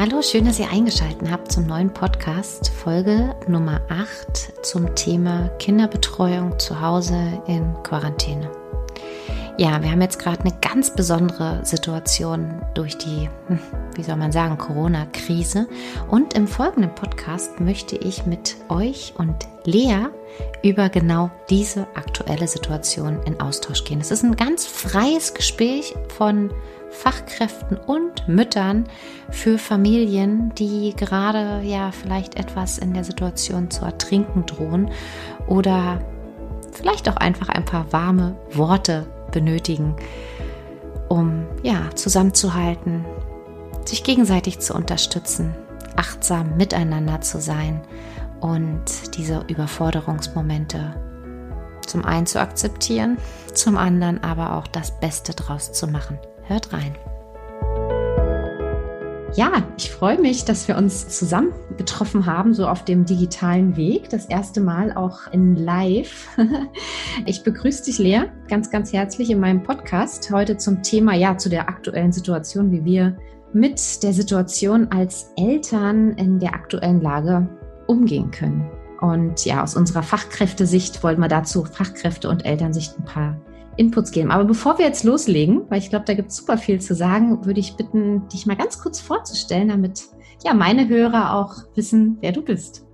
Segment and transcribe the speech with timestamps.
[0.00, 6.58] Hallo, schön, dass ihr eingeschaltet habt zum neuen Podcast, Folge Nummer 8 zum Thema Kinderbetreuung
[6.58, 8.50] zu Hause in Quarantäne.
[9.60, 13.58] Ja, wir haben jetzt gerade eine ganz besondere Situation durch die, hm,
[13.94, 15.68] wie soll man sagen, Corona-Krise.
[16.08, 19.34] Und im folgenden Podcast möchte ich mit euch und
[19.66, 20.06] Lea
[20.62, 24.00] über genau diese aktuelle Situation in Austausch gehen.
[24.00, 26.50] Es ist ein ganz freies Gespräch von
[26.88, 28.88] Fachkräften und Müttern
[29.28, 34.90] für Familien, die gerade ja vielleicht etwas in der Situation zu ertrinken drohen
[35.48, 36.00] oder
[36.72, 39.96] vielleicht auch einfach ein paar warme Worte benötigen,
[41.08, 43.04] um ja zusammenzuhalten,
[43.84, 45.54] sich gegenseitig zu unterstützen,
[45.96, 47.80] achtsam miteinander zu sein
[48.40, 50.94] und diese Überforderungsmomente
[51.86, 53.18] zum einen zu akzeptieren,
[53.52, 56.18] zum anderen aber auch das Beste draus zu machen.
[56.44, 56.94] Hört rein.
[59.36, 64.08] Ja, ich freue mich, dass wir uns zusammen getroffen haben, so auf dem digitalen Weg.
[64.10, 66.28] Das erste Mal auch in Live.
[67.26, 70.30] Ich begrüße dich, Lea, ganz, ganz herzlich in meinem Podcast.
[70.32, 73.16] Heute zum Thema, ja, zu der aktuellen Situation, wie wir
[73.52, 77.48] mit der Situation als Eltern in der aktuellen Lage
[77.86, 78.68] umgehen können.
[79.00, 83.36] Und ja, aus unserer Fachkräftesicht wollen wir dazu Fachkräfte und Elternsicht ein paar
[83.80, 84.30] Inputs geben.
[84.30, 87.46] Aber bevor wir jetzt loslegen, weil ich glaube, da gibt es super viel zu sagen,
[87.46, 90.02] würde ich bitten, dich mal ganz kurz vorzustellen, damit
[90.44, 92.86] ja meine Hörer auch wissen, wer du bist.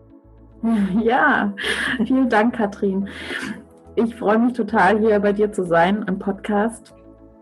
[1.03, 1.53] Ja,
[2.05, 3.09] vielen Dank, Katrin.
[3.95, 6.95] Ich freue mich total, hier bei dir zu sein im Podcast.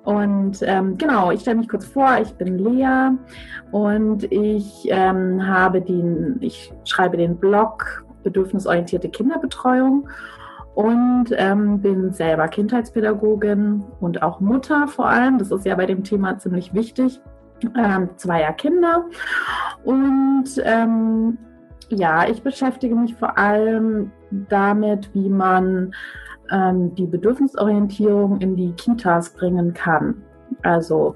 [0.05, 3.13] Und ähm, genau, ich stelle mich kurz vor, ich bin Lea
[3.73, 10.09] und ich ähm, habe den, ich schreibe den Blog Bedürfnisorientierte Kinderbetreuung
[10.75, 15.39] und ähm, bin selber Kindheitspädagogin und auch Mutter vor allem.
[15.39, 17.21] Das ist ja bei dem Thema ziemlich wichtig.
[17.77, 19.05] Ähm, zweier Kinder.
[19.85, 21.39] Und ähm,
[21.89, 24.11] ja, ich beschäftige mich vor allem
[24.49, 25.95] damit, wie man
[26.51, 30.23] ähm, die Bedürfnisorientierung in die Kitas bringen kann.
[30.63, 31.15] Also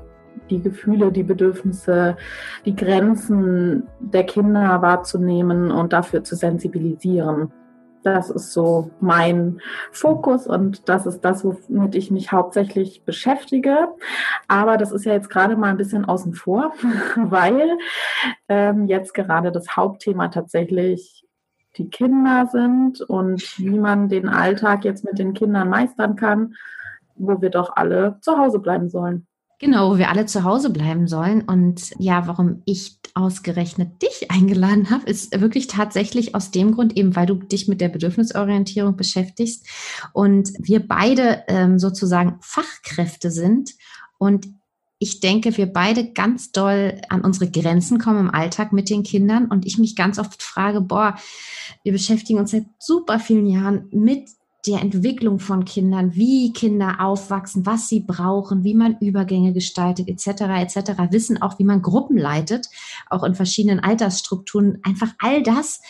[0.50, 2.16] die Gefühle, die Bedürfnisse,
[2.64, 7.52] die Grenzen der Kinder wahrzunehmen und dafür zu sensibilisieren.
[8.02, 9.60] Das ist so mein
[9.92, 13.88] Fokus und das ist das, womit ich mich hauptsächlich beschäftige.
[14.46, 16.72] Aber das ist ja jetzt gerade mal ein bisschen außen vor,
[17.16, 17.78] weil
[18.48, 21.24] ähm, jetzt gerade das Hauptthema tatsächlich
[21.76, 26.54] die Kinder sind und wie man den Alltag jetzt mit den Kindern meistern kann,
[27.14, 29.27] wo wir doch alle zu Hause bleiben sollen.
[29.60, 31.42] Genau, wo wir alle zu Hause bleiben sollen.
[31.42, 37.16] Und ja, warum ich ausgerechnet dich eingeladen habe, ist wirklich tatsächlich aus dem Grund, eben
[37.16, 39.66] weil du dich mit der Bedürfnisorientierung beschäftigst
[40.12, 43.72] und wir beide ähm, sozusagen Fachkräfte sind.
[44.18, 44.46] Und
[45.00, 49.46] ich denke, wir beide ganz doll an unsere Grenzen kommen im Alltag mit den Kindern
[49.46, 51.16] und ich mich ganz oft frage, boah,
[51.84, 54.28] wir beschäftigen uns seit super vielen Jahren mit
[54.68, 60.42] der Entwicklung von Kindern, wie Kinder aufwachsen, was sie brauchen, wie man Übergänge gestaltet, etc.,
[60.60, 62.68] etc., wissen auch, wie man Gruppen leitet,
[63.08, 65.80] auch in verschiedenen Altersstrukturen, einfach all das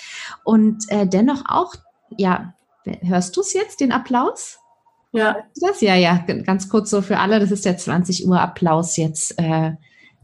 [0.45, 1.75] und äh, dennoch auch,
[2.17, 2.55] ja,
[3.03, 4.59] hörst du es jetzt, den Applaus?
[5.13, 5.39] Ja.
[5.61, 9.39] Das ja, ja, ganz kurz so für alle, das ist der 20 Uhr Applaus jetzt
[9.39, 9.73] äh,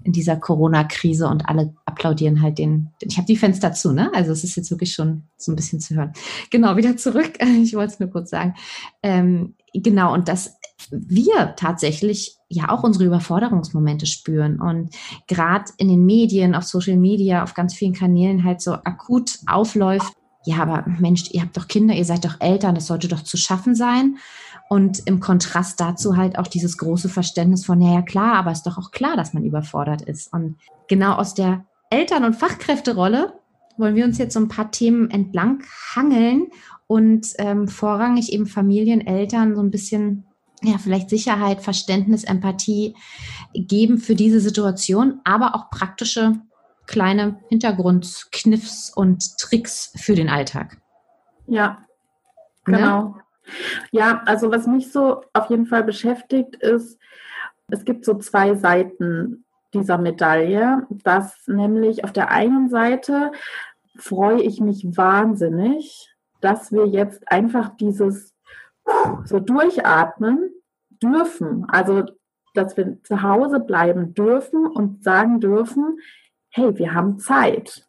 [0.05, 2.91] in dieser Corona-Krise und alle applaudieren halt den.
[3.01, 4.11] Ich habe die Fenster zu, ne?
[4.15, 6.13] Also es ist jetzt wirklich schon so ein bisschen zu hören.
[6.51, 7.39] Genau, wieder zurück.
[7.65, 8.55] Ich wollte es nur kurz sagen.
[9.03, 10.59] Ähm, genau, und dass
[10.91, 14.95] wir tatsächlich ja auch unsere Überforderungsmomente spüren und
[15.27, 20.13] gerade in den Medien, auf Social Media, auf ganz vielen Kanälen halt so akut aufläuft.
[20.45, 23.37] Ja, aber Mensch, ihr habt doch Kinder, ihr seid doch Eltern, das sollte doch zu
[23.37, 24.19] schaffen sein.
[24.69, 28.79] Und im Kontrast dazu halt auch dieses große Verständnis von, naja klar, aber ist doch
[28.79, 30.33] auch klar, dass man überfordert ist.
[30.33, 30.57] Und
[30.89, 33.35] genau aus der Eltern- und Fachkräfterolle
[33.77, 35.63] wollen wir uns jetzt so ein paar Themen entlang
[35.95, 36.47] hangeln
[36.87, 40.25] und ähm, vorrangig eben Familien, Eltern so ein bisschen,
[40.63, 42.95] ja, vielleicht Sicherheit, Verständnis, Empathie
[43.55, 46.41] geben für diese Situation, aber auch praktische
[46.87, 50.81] kleine Hintergrundkniffs und Tricks für den Alltag.
[51.47, 51.79] Ja,
[52.67, 53.15] ne?
[53.91, 56.99] Ja, also was mich so auf jeden Fall beschäftigt ist,
[57.69, 63.33] es gibt so zwei Seiten dieser Medaille, dass nämlich auf der einen Seite
[63.97, 68.35] freue ich mich wahnsinnig, dass wir jetzt einfach dieses
[69.25, 70.51] so durchatmen
[71.03, 71.67] dürfen.
[71.69, 72.05] Also,
[72.55, 75.99] dass wir zu Hause bleiben dürfen und sagen dürfen,
[76.51, 77.89] hey, wir haben Zeit.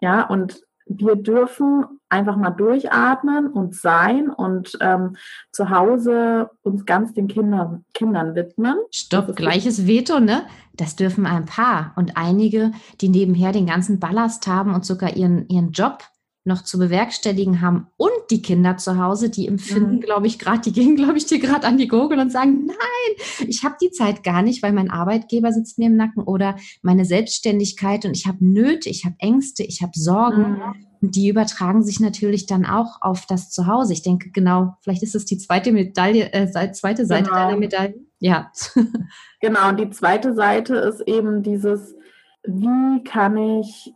[0.00, 5.16] Ja, und wir dürfen einfach mal durchatmen und sein und ähm,
[5.52, 8.76] zu Hause uns ganz den Kindern, Kindern widmen.
[8.90, 10.42] Stopp, gleiches Veto, ne?
[10.74, 11.92] Das dürfen ein paar.
[11.96, 16.04] Und einige, die nebenher den ganzen Ballast haben und sogar ihren, ihren Job
[16.48, 20.00] noch zu bewerkstelligen haben und die Kinder zu Hause, die empfinden, mhm.
[20.00, 23.46] glaube ich, gerade, die gehen, glaube ich, dir gerade an die Gurgel und sagen, nein,
[23.46, 27.04] ich habe die Zeit gar nicht, weil mein Arbeitgeber sitzt mir im Nacken oder meine
[27.04, 30.54] Selbstständigkeit und ich habe Nöte, ich habe Ängste, ich habe Sorgen.
[30.54, 30.62] Mhm.
[31.00, 33.92] Und die übertragen sich natürlich dann auch auf das Zuhause.
[33.92, 37.36] Ich denke, genau, vielleicht ist es die zweite Medaille, äh, zweite Seite genau.
[37.36, 37.94] deiner Medaille.
[38.18, 38.50] Ja.
[39.40, 41.94] genau, und die zweite Seite ist eben dieses,
[42.44, 43.92] wie kann ich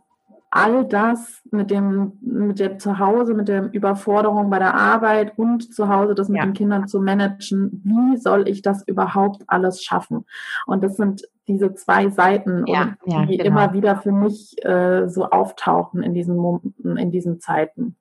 [0.55, 5.89] all das mit dem, mit dem Zuhause, mit der Überforderung bei der Arbeit und zu
[5.89, 6.45] Hause das mit ja.
[6.45, 10.25] den Kindern zu managen, wie soll ich das überhaupt alles schaffen?
[10.67, 13.49] Und das sind diese zwei Seiten, ja, ja, die genau.
[13.49, 16.37] immer wieder für mich äh, so auftauchen in diesen,
[16.83, 17.95] in diesen Zeiten.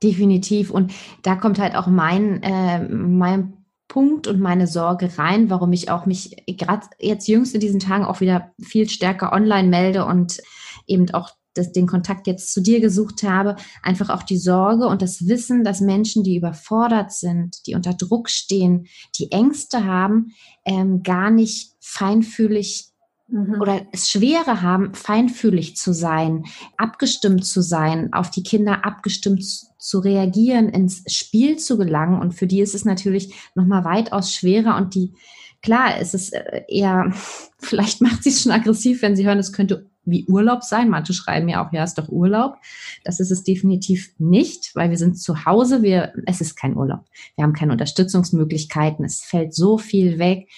[0.00, 0.70] Definitiv.
[0.70, 0.92] Und
[1.24, 3.54] da kommt halt auch mein, äh, mein
[3.88, 8.04] Punkt und meine Sorge rein, warum ich auch mich gerade jetzt jüngst in diesen Tagen
[8.04, 10.40] auch wieder viel stärker online melde und
[10.86, 15.02] eben auch das, den Kontakt jetzt zu dir gesucht habe, einfach auch die Sorge und
[15.02, 18.86] das Wissen, dass Menschen, die überfordert sind, die unter Druck stehen,
[19.18, 20.32] die Ängste haben,
[20.64, 22.88] ähm, gar nicht feinfühlig
[23.28, 23.60] mhm.
[23.60, 26.44] oder es schwere haben, feinfühlig zu sein,
[26.76, 29.44] abgestimmt zu sein, auf die Kinder abgestimmt
[29.78, 32.20] zu reagieren, ins Spiel zu gelangen.
[32.20, 35.14] Und für die ist es natürlich nochmal weitaus schwerer und die
[35.62, 37.12] Klar, es ist äh, eher,
[37.58, 40.88] vielleicht macht sie es schon aggressiv, wenn sie hören, es könnte wie Urlaub sein.
[40.88, 42.56] Manche schreiben ja auch, ja, ist doch Urlaub.
[43.04, 45.82] Das ist es definitiv nicht, weil wir sind zu Hause.
[45.82, 47.04] Wir, es ist kein Urlaub.
[47.34, 49.04] Wir haben keine Unterstützungsmöglichkeiten.
[49.04, 50.48] Es fällt so viel weg.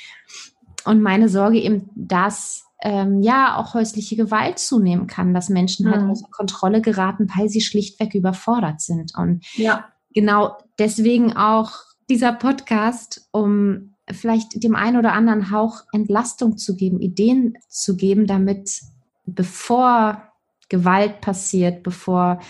[0.84, 6.04] Und meine Sorge eben, dass ähm, ja auch häusliche Gewalt zunehmen kann, dass Menschen halt
[6.04, 6.10] mhm.
[6.10, 9.12] außer Kontrolle geraten, weil sie schlichtweg überfordert sind.
[9.16, 9.86] Und ja.
[10.14, 11.72] genau deswegen auch
[12.08, 18.26] dieser Podcast, um vielleicht dem einen oder anderen Hauch Entlastung zu geben, Ideen zu geben,
[18.26, 18.80] damit
[19.34, 20.22] bevor
[20.68, 22.40] Gewalt passiert, bevor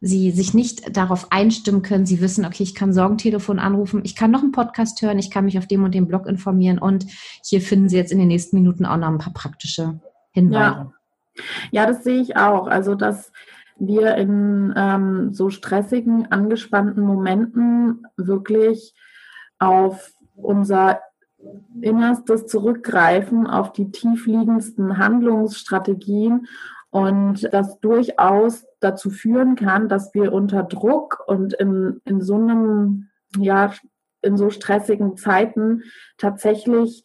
[0.00, 4.30] sie sich nicht darauf einstimmen können, sie wissen, okay, ich kann Sorgentelefon anrufen, ich kann
[4.30, 7.06] noch einen Podcast hören, ich kann mich auf dem und dem Blog informieren und
[7.44, 10.00] hier finden Sie jetzt in den nächsten Minuten auch noch ein paar praktische
[10.30, 10.58] Hinweise.
[10.58, 10.92] Ja,
[11.70, 12.66] ja das sehe ich auch.
[12.66, 13.30] Also, dass
[13.78, 18.94] wir in ähm, so stressigen, angespannten Momenten wirklich
[19.58, 21.00] auf unser
[21.80, 26.46] Innerstes zurückgreifen auf die tiefliegendsten Handlungsstrategien
[26.90, 33.08] und das durchaus dazu führen kann, dass wir unter Druck und in, in so einem,
[33.38, 33.72] ja,
[34.22, 35.82] in so stressigen Zeiten
[36.16, 37.04] tatsächlich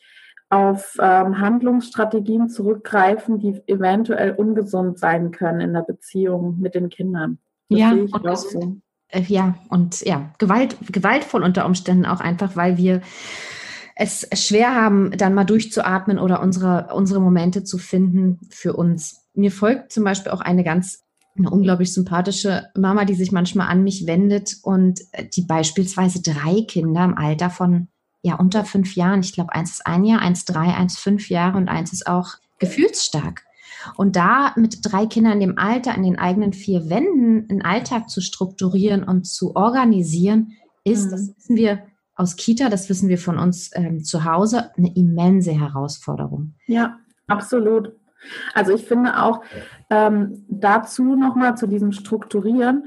[0.49, 7.37] auf ähm, Handlungsstrategien zurückgreifen, die eventuell ungesund sein können in der Beziehung mit den Kindern.
[7.69, 8.77] Das ja, und, so.
[9.09, 13.01] äh, ja, und ja, Gewalt, gewaltvoll unter Umständen auch einfach, weil wir
[14.01, 19.27] es schwer haben, dann mal durchzuatmen oder unsere, unsere Momente zu finden für uns.
[19.36, 21.03] Mir folgt zum Beispiel auch eine ganz
[21.38, 25.00] eine unglaublich sympathische Mama, die sich manchmal an mich wendet und
[25.36, 27.88] die beispielsweise drei Kinder im Alter von
[28.21, 31.57] ja unter fünf Jahren, ich glaube, eins ist ein Jahr, eins drei, eins fünf Jahre
[31.57, 33.44] und eins ist auch gefühlsstark.
[33.95, 38.09] Und da mit drei Kindern in dem Alter, in den eigenen vier Wänden, einen Alltag
[38.09, 41.12] zu strukturieren und zu organisieren, ist, mhm.
[41.12, 41.83] das wissen wir,
[42.21, 46.53] aus Kita, das wissen wir von uns ähm, zu Hause, eine immense Herausforderung.
[46.68, 47.94] Ja, absolut.
[48.54, 49.42] Also ich finde auch
[49.90, 52.85] ähm, dazu nochmal zu diesem Strukturieren,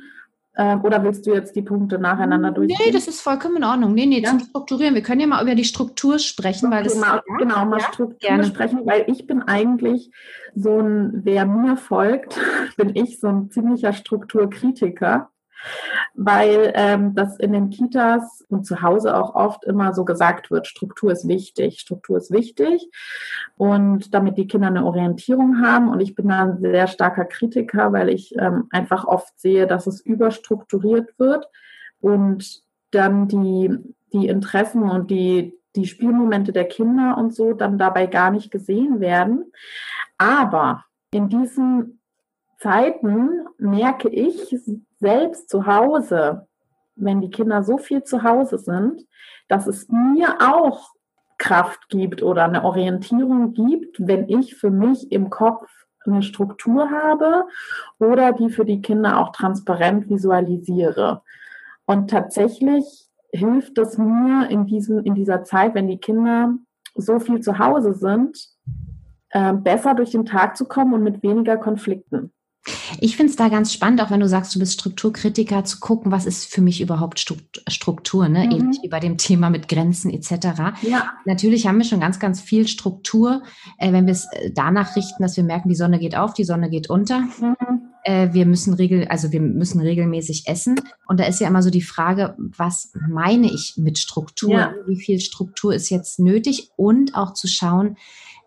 [0.57, 2.79] ähm, oder willst du jetzt die Punkte nacheinander durchgehen?
[2.87, 3.93] Nee, das ist vollkommen in Ordnung.
[3.93, 4.31] Nee, nee, ja?
[4.31, 4.95] zum Strukturieren.
[4.95, 6.97] Wir können ja mal über die Struktur sprechen, okay, weil das.
[6.97, 8.45] Mal, ja, genau, mal ja, Struktur gerne.
[8.45, 10.13] sprechen, weil ich bin eigentlich
[10.55, 12.39] so ein, wer mir folgt,
[12.77, 15.29] bin ich so ein ziemlicher Strukturkritiker
[16.15, 20.67] weil ähm, das in den Kitas und zu Hause auch oft immer so gesagt wird,
[20.67, 22.89] Struktur ist wichtig, Struktur ist wichtig.
[23.57, 25.89] Und damit die Kinder eine Orientierung haben.
[25.89, 29.87] Und ich bin da ein sehr starker Kritiker, weil ich ähm, einfach oft sehe, dass
[29.87, 31.49] es überstrukturiert wird.
[32.01, 33.71] Und dann die,
[34.13, 39.01] die Interessen und die, die Spielmomente der Kinder und so dann dabei gar nicht gesehen
[39.01, 39.53] werden.
[40.17, 42.01] Aber in diesen
[42.59, 44.57] Zeiten merke ich
[45.05, 46.47] selbst zu Hause,
[46.97, 49.07] wenn die Kinder so viel zu Hause sind,
[49.49, 50.93] dass es mir auch
[51.37, 55.69] Kraft gibt oder eine Orientierung gibt, wenn ich für mich im Kopf
[56.07, 57.45] eine Struktur habe
[57.99, 61.21] oder die für die Kinder auch transparent visualisiere.
[61.85, 62.85] Und tatsächlich
[63.31, 66.55] hilft es mir in, diesem, in dieser Zeit, wenn die Kinder
[66.95, 68.39] so viel zu Hause sind,
[69.31, 72.33] äh, besser durch den Tag zu kommen und mit weniger Konflikten.
[73.01, 76.11] Ich finde es da ganz spannend, auch wenn du sagst, du bist Strukturkritiker, zu gucken,
[76.13, 77.21] was ist für mich überhaupt
[77.69, 78.47] Struktur, ne?
[78.47, 78.53] Mhm.
[78.53, 80.77] ähnlich wie bei dem Thema mit Grenzen etc.
[80.83, 81.13] Ja.
[81.25, 83.43] Natürlich haben wir schon ganz, ganz viel Struktur,
[83.79, 86.45] äh, wenn wir es äh, danach richten, dass wir merken, die Sonne geht auf, die
[86.45, 87.21] Sonne geht unter.
[87.21, 87.83] Mhm.
[88.05, 90.81] Äh, wir müssen regel, also wir müssen regelmäßig essen.
[91.07, 94.51] Und da ist ja immer so die Frage, was meine ich mit Struktur?
[94.51, 94.75] Ja.
[94.87, 96.71] Wie viel Struktur ist jetzt nötig?
[96.77, 97.97] Und auch zu schauen,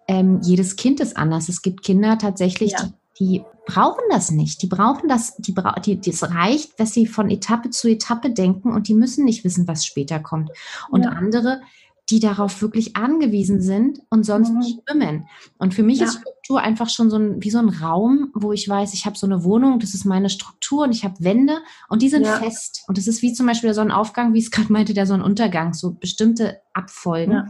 [0.07, 1.49] ähm, jedes Kind ist anders.
[1.49, 2.83] Es gibt Kinder tatsächlich, ja.
[2.83, 4.61] die die brauchen das nicht.
[4.61, 8.71] Die brauchen das, die, bra die, das reicht, dass sie von Etappe zu Etappe denken
[8.71, 10.51] und die müssen nicht wissen, was später kommt.
[10.89, 11.09] Und ja.
[11.09, 11.61] andere,
[12.09, 14.63] die darauf wirklich angewiesen sind und sonst mhm.
[14.63, 15.27] schwimmen.
[15.57, 16.05] Und für mich ja.
[16.05, 19.17] ist Struktur einfach schon so ein, wie so ein Raum, wo ich weiß, ich habe
[19.17, 21.57] so eine Wohnung, das ist meine Struktur und ich habe Wände
[21.89, 22.37] und die sind ja.
[22.37, 22.83] fest.
[22.87, 25.95] Und das ist wie zum Beispiel der Sonnenaufgang, wie es gerade meinte, der Sonnenuntergang, so
[25.95, 27.33] bestimmte Abfolgen.
[27.33, 27.45] Ja.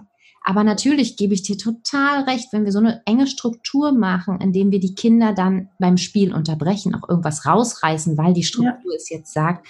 [0.50, 4.72] Aber natürlich gebe ich dir total recht, wenn wir so eine enge Struktur machen, indem
[4.72, 8.96] wir die Kinder dann beim Spiel unterbrechen, auch irgendwas rausreißen, weil die Struktur ja.
[8.96, 9.68] es jetzt sagt,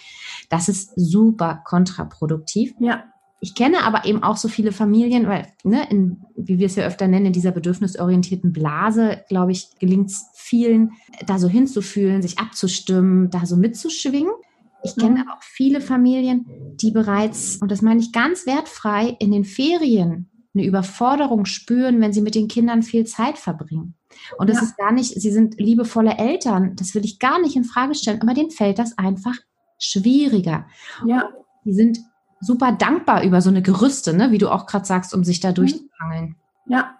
[0.52, 2.76] das ist super kontraproduktiv.
[2.80, 3.06] Ja.
[3.40, 6.86] Ich kenne aber eben auch so viele Familien, weil, ne, in, wie wir es ja
[6.86, 10.92] öfter nennen, in dieser bedürfnisorientierten Blase, glaube ich, gelingt es vielen,
[11.26, 14.32] da so hinzufühlen, sich abzustimmen, da so mitzuschwingen.
[14.84, 15.30] Ich kenne mhm.
[15.32, 16.46] auch viele Familien,
[16.80, 22.14] die bereits, und das meine ich ganz wertfrei, in den Ferien eine Überforderung spüren, wenn
[22.14, 23.96] sie mit den Kindern viel Zeit verbringen.
[24.38, 24.64] Und das ja.
[24.64, 28.22] ist gar nicht, sie sind liebevolle Eltern, das will ich gar nicht in Frage stellen,
[28.22, 29.36] aber denen fällt das einfach
[29.80, 30.66] schwieriger.
[31.06, 31.30] Ja.
[31.66, 32.00] Die sind
[32.40, 35.50] super dankbar über so eine Gerüste, ne, wie du auch gerade sagst, um sich da
[35.50, 35.56] mhm.
[35.56, 36.36] durchzuhangeln.
[36.66, 36.94] Ja.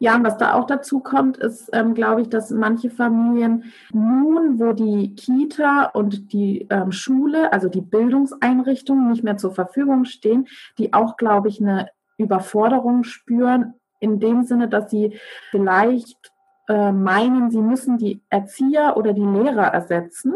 [0.00, 4.58] Ja, und was da auch dazu kommt, ist, ähm, glaube ich, dass manche Familien nun,
[4.58, 10.48] wo die Kita und die ähm, Schule, also die Bildungseinrichtungen nicht mehr zur Verfügung stehen,
[10.78, 11.88] die auch, glaube ich, eine
[12.22, 15.18] Überforderung spüren, in dem Sinne, dass sie
[15.50, 16.32] vielleicht
[16.68, 20.34] äh, meinen, sie müssen die Erzieher oder die Lehrer ersetzen.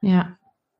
[0.00, 0.36] Ja.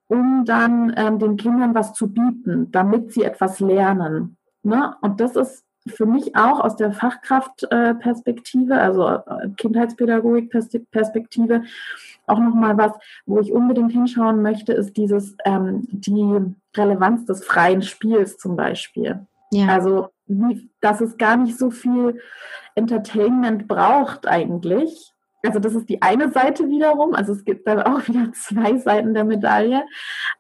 [0.08, 4.36] Um dann ähm, den Kindern was zu bieten, damit sie etwas lernen.
[4.62, 4.94] Ne?
[5.00, 11.64] Und das ist für mich auch aus der Fachkraftperspektive, also äh, Kindheitspädagogik-Perspektive,
[12.26, 12.92] auch nochmal was,
[13.26, 19.26] wo ich unbedingt hinschauen möchte, ist dieses, ähm, die Relevanz des freien Spiels zum Beispiel.
[19.50, 19.66] Ja.
[19.68, 20.10] Also,
[20.80, 22.20] dass es gar nicht so viel
[22.74, 25.12] Entertainment braucht eigentlich.
[25.44, 27.14] Also das ist die eine Seite wiederum.
[27.14, 29.84] Also es gibt dann auch wieder zwei Seiten der Medaille.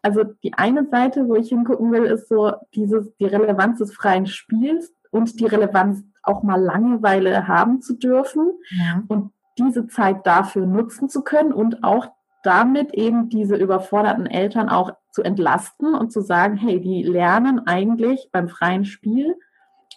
[0.00, 4.26] Also die eine Seite, wo ich hingucken will, ist so dieses, die Relevanz des freien
[4.26, 9.02] Spiels und die Relevanz auch mal Langeweile haben zu dürfen ja.
[9.08, 12.08] und diese Zeit dafür nutzen zu können und auch
[12.42, 18.30] damit eben diese überforderten Eltern auch zu entlasten und zu sagen, hey, die lernen eigentlich
[18.32, 19.36] beim freien Spiel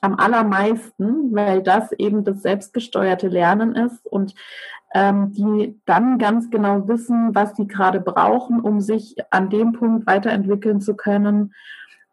[0.05, 4.35] am allermeisten, weil das eben das selbstgesteuerte Lernen ist und
[4.93, 10.05] ähm, die dann ganz genau wissen, was sie gerade brauchen, um sich an dem Punkt
[10.05, 11.53] weiterentwickeln zu können,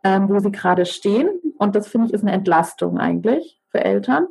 [0.05, 1.29] ähm, wo sie gerade stehen.
[1.59, 4.27] Und das finde ich ist eine Entlastung eigentlich für Eltern.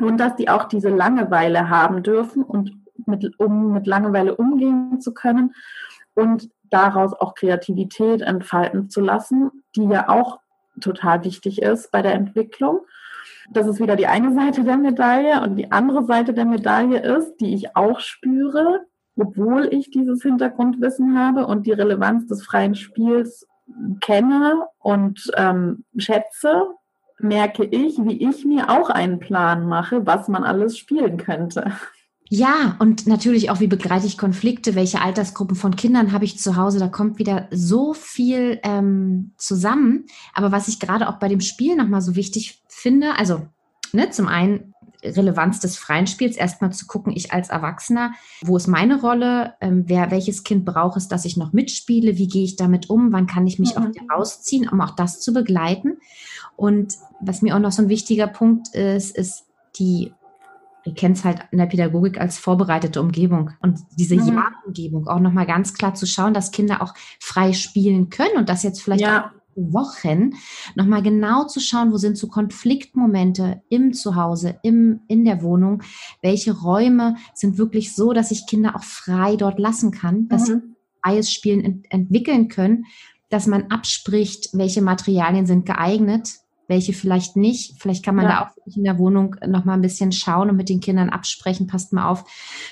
[0.00, 2.72] Und dass die auch diese Langeweile haben dürfen und
[3.06, 5.54] mit, um mit Langeweile umgehen zu können
[6.14, 10.38] und daraus auch Kreativität entfalten zu lassen, die ja auch
[10.80, 12.80] total wichtig ist bei der Entwicklung.
[13.50, 17.36] Das ist wieder die eine Seite der Medaille und die andere Seite der Medaille ist,
[17.38, 18.86] die ich auch spüre,
[19.16, 23.46] obwohl ich dieses Hintergrundwissen habe und die Relevanz des freien Spiels
[24.00, 26.66] kenne und ähm, schätze,
[27.18, 31.72] merke ich, wie ich mir auch einen Plan mache, was man alles spielen könnte.
[32.32, 36.54] Ja, und natürlich auch, wie begleite ich Konflikte, welche Altersgruppen von Kindern habe ich zu
[36.54, 40.06] Hause, da kommt wieder so viel ähm, zusammen.
[40.32, 43.48] Aber was ich gerade auch bei dem Spiel nochmal so wichtig finde, also
[43.92, 48.68] ne, zum einen Relevanz des freien Spiels, erstmal zu gucken, ich als Erwachsener, wo ist
[48.68, 52.54] meine Rolle, ähm, wer, welches Kind braucht es, dass ich noch mitspiele, wie gehe ich
[52.54, 53.82] damit um, wann kann ich mich mhm.
[53.82, 55.98] auch rausziehen, um auch das zu begleiten.
[56.54, 59.46] Und was mir auch noch so ein wichtiger Punkt ist, ist
[59.80, 60.12] die
[60.90, 63.52] wir kennen es halt in der Pädagogik als vorbereitete Umgebung.
[63.62, 64.26] Und diese mhm.
[64.26, 68.64] Ja-Umgebung auch nochmal ganz klar zu schauen, dass Kinder auch frei spielen können und das
[68.64, 69.32] jetzt vielleicht ja.
[69.54, 70.32] Wochen
[70.74, 75.82] nochmal genau zu schauen, wo sind so Konfliktmomente im Zuhause, im, in der Wohnung,
[76.22, 80.54] welche Räume sind wirklich so, dass ich Kinder auch frei dort lassen kann, dass mhm.
[80.54, 80.62] sie
[81.04, 82.86] freies Spielen ent entwickeln können,
[83.28, 87.74] dass man abspricht, welche Materialien sind geeignet, welche vielleicht nicht.
[87.78, 88.30] Vielleicht kann man ja.
[88.30, 91.66] da auch in der Wohnung noch mal ein bisschen schauen und mit den Kindern absprechen.
[91.66, 92.24] Passt mal auf,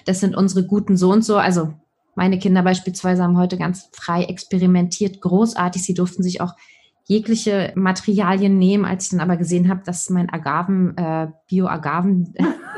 [0.07, 1.37] das sind unsere guten so und so.
[1.37, 1.75] Also
[2.15, 5.83] meine Kinder beispielsweise haben heute ganz frei experimentiert, großartig.
[5.83, 6.55] Sie durften sich auch
[7.09, 12.35] jegliche Materialien nehmen, als ich dann aber gesehen habe, dass mein Agaven, äh, Bio-Agaven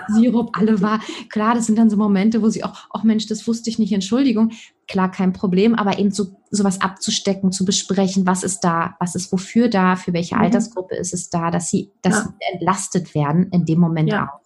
[0.09, 1.01] Sirup, alle war.
[1.31, 3.93] Klar, das sind dann so Momente, wo sie auch, ach Mensch, das wusste ich nicht,
[3.93, 4.53] Entschuldigung.
[4.87, 9.33] Klar, kein Problem, aber eben so sowas abzustecken, zu besprechen, was ist da, was ist
[9.33, 10.43] wofür da, für welche mhm.
[10.43, 12.23] Altersgruppe ist es da, dass sie, dass ja.
[12.23, 14.27] sie entlastet werden in dem Moment ja.
[14.27, 14.41] auch.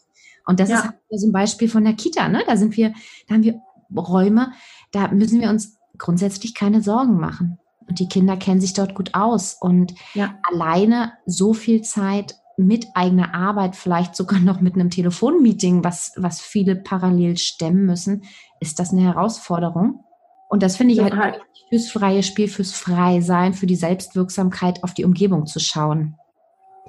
[0.46, 0.76] Und das ja.
[0.78, 2.42] ist halt so ein Beispiel von der Kita, ne?
[2.46, 2.94] Da sind wir,
[3.28, 3.60] da haben wir
[3.94, 4.52] Räume,
[4.92, 7.58] da müssen wir uns grundsätzlich keine Sorgen machen.
[7.88, 9.56] Und die Kinder kennen sich dort gut aus.
[9.60, 10.34] Und ja.
[10.50, 16.40] alleine so viel Zeit mit eigener Arbeit, vielleicht sogar noch mit einem Telefonmeeting, was, was
[16.40, 18.22] viele parallel stemmen müssen,
[18.60, 20.04] ist das eine Herausforderung.
[20.48, 24.94] Und das finde ich ja, halt fürs freie Spiel, fürs Freisein, für die Selbstwirksamkeit auf
[24.94, 26.16] die Umgebung zu schauen.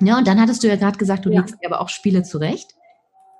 [0.02, 1.40] Ja, und dann hattest du ja gerade gesagt, du ja.
[1.40, 2.76] legst dir aber auch Spiele zurecht.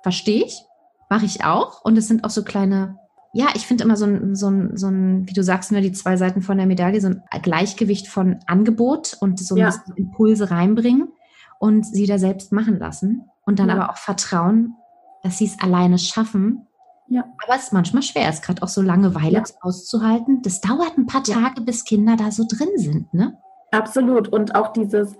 [0.02, 0.62] Verstehe ich,
[1.10, 1.84] mache ich auch.
[1.84, 2.98] Und es sind auch so kleine
[3.36, 5.92] ja, ich finde immer so ein, so, ein, so ein, wie du sagst, nur die
[5.92, 9.74] zwei Seiten von der Medaille, so ein Gleichgewicht von Angebot und so ja.
[9.94, 11.08] Impulse reinbringen
[11.58, 13.74] und sie da selbst machen lassen und dann ja.
[13.74, 14.74] aber auch vertrauen,
[15.22, 16.66] dass sie es alleine schaffen.
[17.08, 17.24] Ja.
[17.44, 19.44] Aber es ist manchmal schwer, es gerade auch so Langeweile ja.
[19.60, 20.40] auszuhalten.
[20.40, 23.36] Das dauert ein paar Tage, bis Kinder da so drin sind, ne?
[23.72, 24.28] Absolut.
[24.28, 25.16] Und auch dieses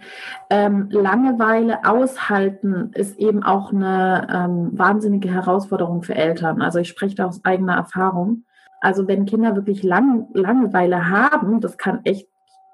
[0.50, 6.62] ähm, Langeweile aushalten ist eben auch eine ähm, wahnsinnige Herausforderung für Eltern.
[6.62, 8.44] Also ich spreche da aus eigener Erfahrung.
[8.80, 12.28] Also wenn Kinder wirklich lang, Langeweile haben, das kann echt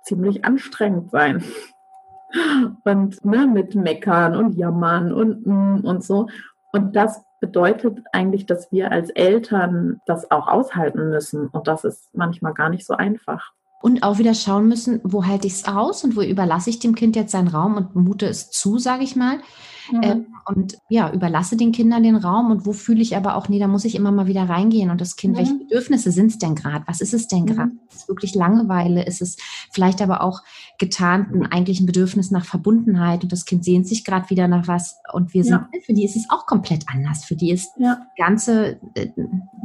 [0.04, 1.42] ziemlich anstrengend sein.
[2.84, 6.28] Und ne, mit Meckern und Jammern und mm, und so.
[6.72, 11.48] Und das bedeutet eigentlich, dass wir als Eltern das auch aushalten müssen.
[11.48, 13.52] Und das ist manchmal gar nicht so einfach
[13.82, 16.94] und auch wieder schauen müssen, wo halte ich es aus und wo überlasse ich dem
[16.94, 19.38] Kind jetzt seinen Raum und mute es zu, sage ich mal.
[19.90, 20.00] Mhm.
[20.02, 23.58] Ähm, und ja, überlasse den Kindern den Raum und wo fühle ich aber auch, nee,
[23.58, 25.38] da muss ich immer mal wieder reingehen und das Kind, mhm.
[25.38, 26.84] welche Bedürfnisse sind es denn gerade?
[26.86, 27.72] Was ist es denn gerade?
[27.72, 27.80] Mhm.
[27.88, 29.04] Ist es wirklich Langeweile?
[29.04, 29.36] Ist es
[29.70, 30.42] vielleicht aber auch
[30.78, 34.96] getarnt ein eigentlichen Bedürfnis nach Verbundenheit und das Kind sehnt sich gerade wieder nach was
[35.12, 35.80] und wir sind, ja.
[35.84, 37.24] für die ist es auch komplett anders.
[37.24, 38.06] Für die ist ja.
[38.16, 39.08] ganze, äh,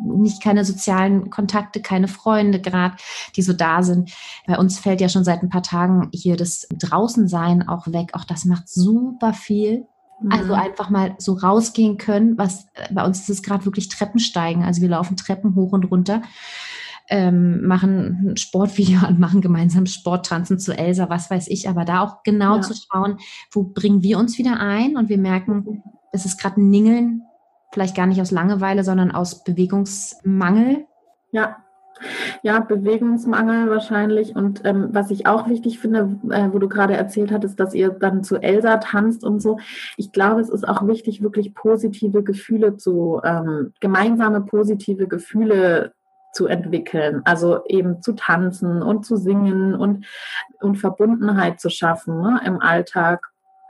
[0.05, 2.95] nicht keine sozialen Kontakte, keine Freunde gerade,
[3.35, 4.06] die so da sind.
[4.45, 8.11] Bei uns fällt ja schon seit ein paar Tagen hier das Draußensein auch weg.
[8.13, 9.85] Auch das macht super viel
[10.29, 10.59] also mhm.
[10.59, 14.63] einfach mal so rausgehen können, was bei uns ist es gerade wirklich Treppensteigen.
[14.63, 16.21] Also wir laufen Treppen hoch und runter,
[17.09, 22.01] ähm, machen ein Sportvideo und machen gemeinsam Sporttanzen zu Elsa, was weiß ich, aber da
[22.01, 22.61] auch genau ja.
[22.61, 23.17] zu schauen,
[23.51, 27.21] wo bringen wir uns wieder ein und wir merken, es ist gerade ein Ningeln,
[27.71, 30.85] vielleicht gar nicht aus Langeweile, sondern aus Bewegungsmangel.
[31.31, 31.57] Ja.
[32.43, 34.35] Ja, Bewegungsmangel wahrscheinlich.
[34.35, 37.89] Und ähm, was ich auch wichtig finde, äh, wo du gerade erzählt hattest, dass ihr
[37.89, 39.59] dann zu Elsa tanzt und so.
[39.97, 45.93] Ich glaube, es ist auch wichtig, wirklich positive Gefühle zu, ähm, gemeinsame positive Gefühle
[46.33, 47.21] zu entwickeln.
[47.25, 50.05] Also eben zu tanzen und zu singen und,
[50.61, 53.27] und Verbundenheit zu schaffen ne, im Alltag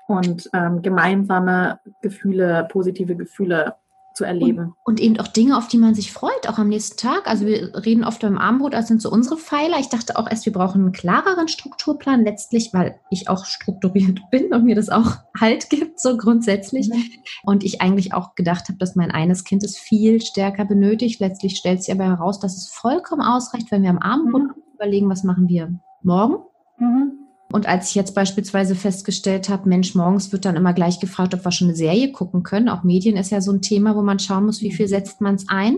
[0.08, 3.76] und ähm, gemeinsame Gefühle, positive Gefühle
[4.17, 4.73] zu erleben.
[4.84, 7.27] Und, und, eben auch Dinge, auf die man sich freut, auch am nächsten Tag.
[7.27, 9.80] Also wir reden oft beim Armbrot, das sind so unsere Pfeiler.
[9.80, 14.51] Ich dachte auch erst, wir brauchen einen klareren Strukturplan, letztlich, weil ich auch strukturiert bin
[14.53, 16.89] und mir das auch Halt gibt, so grundsätzlich.
[16.89, 17.03] Mhm.
[17.43, 21.19] Und ich eigentlich auch gedacht habe, dass mein eines Kind es viel stärker benötigt.
[21.19, 24.63] Letztlich stellt sich aber heraus, dass es vollkommen ausreicht, wenn wir am Abendbrot mhm.
[24.73, 26.38] überlegen, was machen wir morgen.
[26.80, 27.16] Mhm.
[27.51, 31.45] Und als ich jetzt beispielsweise festgestellt habe, Mensch, morgens wird dann immer gleich gefragt, ob
[31.45, 32.67] wir schon eine Serie gucken können.
[32.67, 35.36] Auch Medien ist ja so ein Thema, wo man schauen muss, wie viel setzt man
[35.36, 35.77] es ein.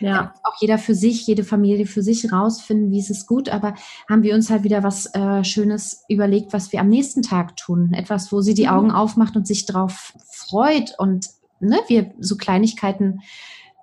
[0.00, 0.34] Ja.
[0.42, 3.48] Auch jeder für sich, jede Familie für sich rausfinden, wie ist es gut.
[3.48, 3.74] Aber
[4.10, 7.92] haben wir uns halt wieder was äh, Schönes überlegt, was wir am nächsten Tag tun.
[7.92, 8.70] Etwas, wo sie die mhm.
[8.70, 11.28] Augen aufmacht und sich drauf freut und
[11.60, 13.20] ne, wir so Kleinigkeiten,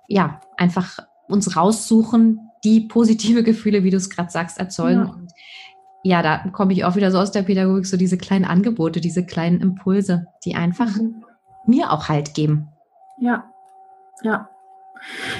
[0.08, 5.06] ja, einfach uns raussuchen, die positive Gefühle, wie du es gerade sagst, erzeugen.
[5.06, 5.16] Ja.
[6.06, 9.24] Ja, da komme ich auch wieder so aus der Pädagogik, so diese kleinen Angebote, diese
[9.24, 11.24] kleinen Impulse, die einfach mhm.
[11.66, 12.68] mir auch Halt geben.
[13.18, 13.44] Ja,
[14.22, 14.48] ja.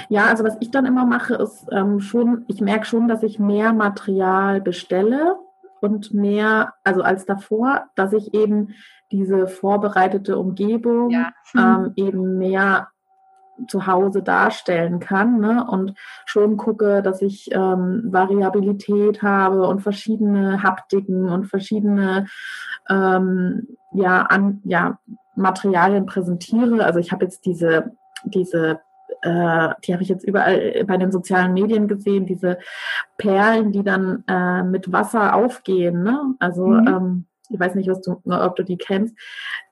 [0.09, 3.39] Ja, also was ich dann immer mache, ist ähm, schon, ich merke schon, dass ich
[3.39, 5.37] mehr Material bestelle
[5.81, 8.75] und mehr, also als davor, dass ich eben
[9.13, 11.31] diese vorbereitete Umgebung ja.
[11.55, 12.89] ähm, eben mehr
[13.69, 15.67] zu Hause darstellen kann ne?
[15.69, 22.27] und schon gucke, dass ich ähm, Variabilität habe und verschiedene Haptiken und verschiedene
[22.89, 24.99] ähm, ja, an, ja,
[25.37, 26.85] Materialien präsentiere.
[26.85, 27.93] Also ich habe jetzt diese,
[28.25, 28.81] diese
[29.23, 32.59] äh, die habe ich jetzt überall bei den sozialen Medien gesehen, diese
[33.17, 36.03] Perlen, die dann äh, mit Wasser aufgehen.
[36.03, 36.35] Ne?
[36.39, 36.87] Also mhm.
[36.87, 39.17] ähm, ich weiß nicht, was du, ob du die kennst.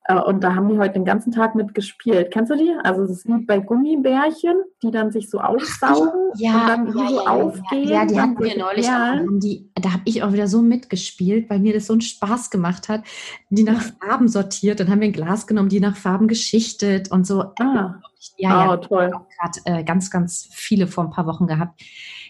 [0.05, 2.33] Äh, und da haben die heute den ganzen Tag mit gespielt.
[2.33, 2.75] Kennst du die?
[2.83, 7.09] Also es ist wie bei Gummibärchen, die dann sich so aufsaugen ja, und dann ja,
[7.09, 7.89] so ja, aufgehen.
[7.89, 9.39] Ja, die hatten wir neulich auch.
[9.39, 12.89] Die, da habe ich auch wieder so mitgespielt, weil mir das so einen Spaß gemacht
[12.89, 13.03] hat,
[13.51, 14.81] die nach Farben sortiert.
[14.81, 17.43] Dann haben wir ein Glas genommen, die nach Farben geschichtet und so.
[17.61, 18.01] Ah,
[18.37, 19.11] Ja, oh, ja, toll.
[19.11, 21.81] gerade äh, ganz, ganz viele vor ein paar Wochen gehabt.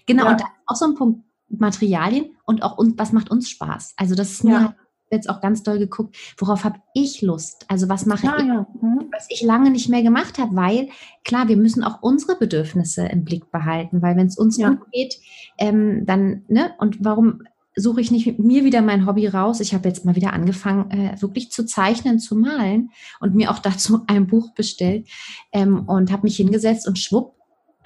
[0.06, 3.94] Genau, und da auch so ein Punkt Materialien und auch uns, was macht uns Spaß?
[3.96, 4.74] Also das ist Ja.
[5.12, 7.64] Jetzt auch ganz doll geguckt, worauf habe ich Lust?
[7.68, 8.66] Also was mache Ah, ich, ja.
[8.80, 9.08] Mhm.
[9.12, 10.88] was ich lange nicht mehr gemacht habe, weil
[11.24, 14.70] klar, wir müssen auch unsere Bedürfnisse im Blick behalten, weil wenn es uns Ja.
[14.70, 15.14] gut geht,
[15.58, 17.42] ähm, dann, ne, und warum
[17.74, 19.60] suche ich nicht mit mir wieder mein Hobby raus?
[19.60, 23.58] Ich habe jetzt mal wieder angefangen, äh, wirklich zu zeichnen, zu malen und mir auch
[23.60, 25.08] dazu ein Buch bestellt
[25.52, 27.34] ähm, und habe mich hingesetzt und schwupp,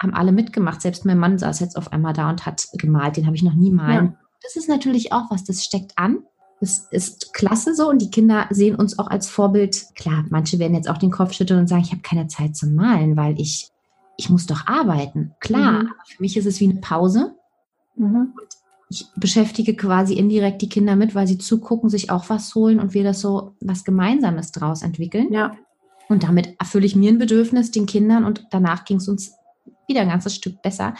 [0.01, 0.81] haben alle mitgemacht.
[0.81, 3.17] Selbst mein Mann saß jetzt auf einmal da und hat gemalt.
[3.17, 4.15] Den habe ich noch nie malen.
[4.43, 6.19] Das ist natürlich auch was, das steckt an.
[6.59, 9.85] Das ist klasse so und die Kinder sehen uns auch als Vorbild.
[9.95, 12.73] Klar, manche werden jetzt auch den Kopf schütteln und sagen, ich habe keine Zeit zum
[12.73, 13.69] Malen, weil ich,
[14.17, 15.33] ich muss doch arbeiten.
[15.39, 15.89] Klar, Mhm.
[16.07, 17.35] für mich ist es wie eine Pause.
[17.95, 18.33] Mhm.
[18.89, 22.93] Ich beschäftige quasi indirekt die Kinder mit, weil sie zugucken, sich auch was holen und
[22.93, 25.31] wir das so was Gemeinsames draus entwickeln.
[25.31, 25.55] Ja.
[26.09, 29.33] Und damit erfülle ich mir ein Bedürfnis, den Kindern und danach ging es uns
[29.87, 30.95] wieder ein ganzes Stück besser.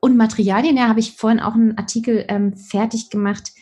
[0.00, 3.52] Und Materialien, ja, habe ich vorhin auch einen Artikel ähm, fertig gemacht,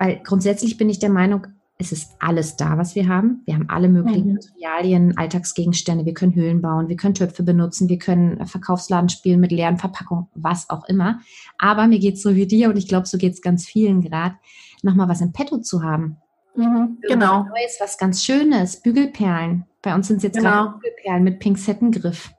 [0.00, 1.46] weil grundsätzlich bin ich der Meinung,
[1.78, 3.42] es ist alles da, was wir haben.
[3.46, 4.34] Wir haben alle möglichen Mhm.
[4.34, 9.52] Materialien, Alltagsgegenstände, wir können Höhlen bauen, wir können Töpfe benutzen, wir können Verkaufsladen spielen mit
[9.52, 11.20] leeren Verpackungen, was auch immer.
[11.58, 14.00] Aber mir geht es so wie dir und ich glaube, so geht es ganz vielen
[14.02, 14.34] gerade,
[14.82, 16.16] nochmal was im Petto zu haben.
[16.56, 16.98] Mhm.
[17.02, 17.44] Genau.
[17.44, 19.64] Neues, was ganz Schönes, Bügelperlen.
[19.82, 20.50] Bei uns sind es jetzt Genau.
[20.50, 22.30] gerade Bügelperlen mit Pinzettengriff.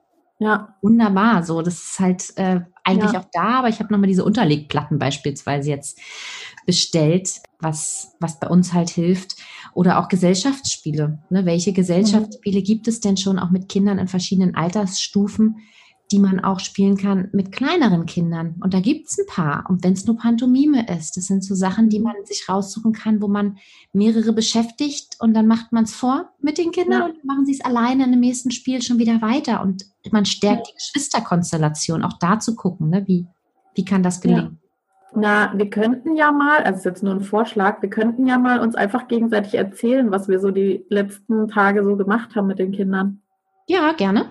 [0.42, 0.76] Ja.
[0.82, 3.20] Wunderbar, so das ist halt äh, eigentlich Ja.
[3.20, 6.00] auch da, aber ich habe nochmal diese Unterlegplatten beispielsweise jetzt
[6.66, 9.36] bestellt, was, was bei uns halt hilft.
[9.76, 11.20] Oder auch Gesellschaftsspiele.
[11.30, 11.46] Ne?
[11.46, 15.58] Welche Gesellschaftsspiele gibt es denn schon auch mit Kindern in verschiedenen Altersstufen,
[16.12, 18.56] die man auch spielen kann mit kleineren Kindern?
[18.62, 19.66] Und da gibt es ein paar.
[19.70, 23.22] Und wenn es nur Pantomime ist, das sind so Sachen, die man sich raussuchen kann,
[23.22, 23.58] wo man
[23.94, 27.06] mehrere beschäftigt und dann macht man es vor mit den Kindern Ja.
[27.06, 29.62] und dann machen sie es alleine in dem nächsten Spiel schon wieder weiter.
[29.62, 33.08] Und man stärkt die Geschwisterkonstellation, auch da zu gucken, ne?
[33.08, 33.28] wie,
[33.76, 34.60] wie kann das gelingen.
[35.14, 38.60] Na, wir könnten ja mal, also ist jetzt nur ein Vorschlag, wir könnten ja mal
[38.60, 42.72] uns einfach gegenseitig erzählen, was wir so die letzten Tage so gemacht haben mit den
[42.72, 43.22] Kindern.
[43.68, 44.30] Ja, gerne.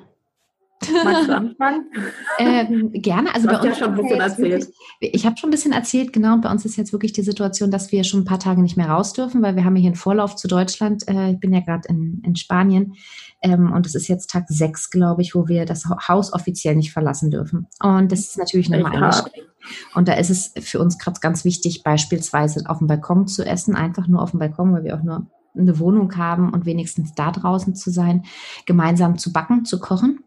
[1.05, 1.87] Magst du anfangen?
[2.39, 3.35] Ähm, gerne.
[3.35, 4.69] Also Du bei hast ja uns schon ein bisschen erzählt.
[5.01, 6.33] Wirklich, ich habe schon ein bisschen erzählt, genau.
[6.35, 8.77] Und bei uns ist jetzt wirklich die Situation, dass wir schon ein paar Tage nicht
[8.77, 11.07] mehr raus dürfen, weil wir haben hier einen Vorlauf zu Deutschland.
[11.09, 12.95] Äh, ich bin ja gerade in, in Spanien
[13.43, 16.77] ähm, und es ist jetzt Tag sechs, glaube ich, wo wir das Ha- Haus offiziell
[16.77, 17.67] nicht verlassen dürfen.
[17.83, 19.49] Und das ist natürlich nochmal eingeschränkt.
[19.95, 23.77] Und da ist es für uns gerade ganz wichtig, beispielsweise auf dem Balkon zu essen,
[23.77, 27.31] einfach nur auf dem Balkon, weil wir auch nur eine Wohnung haben und wenigstens da
[27.33, 28.25] draußen zu sein,
[28.67, 30.21] gemeinsam zu backen, zu kochen.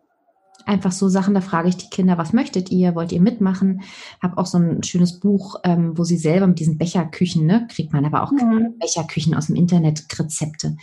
[0.66, 2.96] Einfach so Sachen, da frage ich die Kinder, was möchtet ihr?
[2.96, 3.82] Wollt ihr mitmachen?
[4.22, 7.92] Habe auch so ein schönes Buch, ähm, wo sie selber mit diesen Becherküchen, ne, kriegt
[7.92, 8.76] man aber auch Mhm.
[8.80, 10.78] Becherküchen aus dem Internet, Rezepte.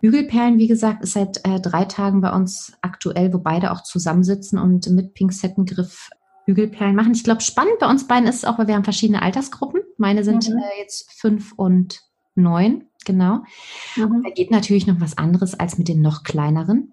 [0.00, 4.58] Bügelperlen, wie gesagt, ist seit äh, drei Tagen bei uns aktuell, wo beide auch zusammensitzen
[4.58, 6.08] und mit Pinzettengriff
[6.46, 7.12] Bügelperlen machen.
[7.12, 9.82] Ich glaube, spannend bei uns beiden ist es auch, weil wir haben verschiedene Altersgruppen.
[9.98, 10.56] Meine sind Mhm.
[10.56, 12.00] äh, jetzt fünf und
[12.34, 13.40] neun, genau.
[13.96, 14.22] Mhm.
[14.24, 16.92] Da geht natürlich noch was anderes als mit den noch kleineren.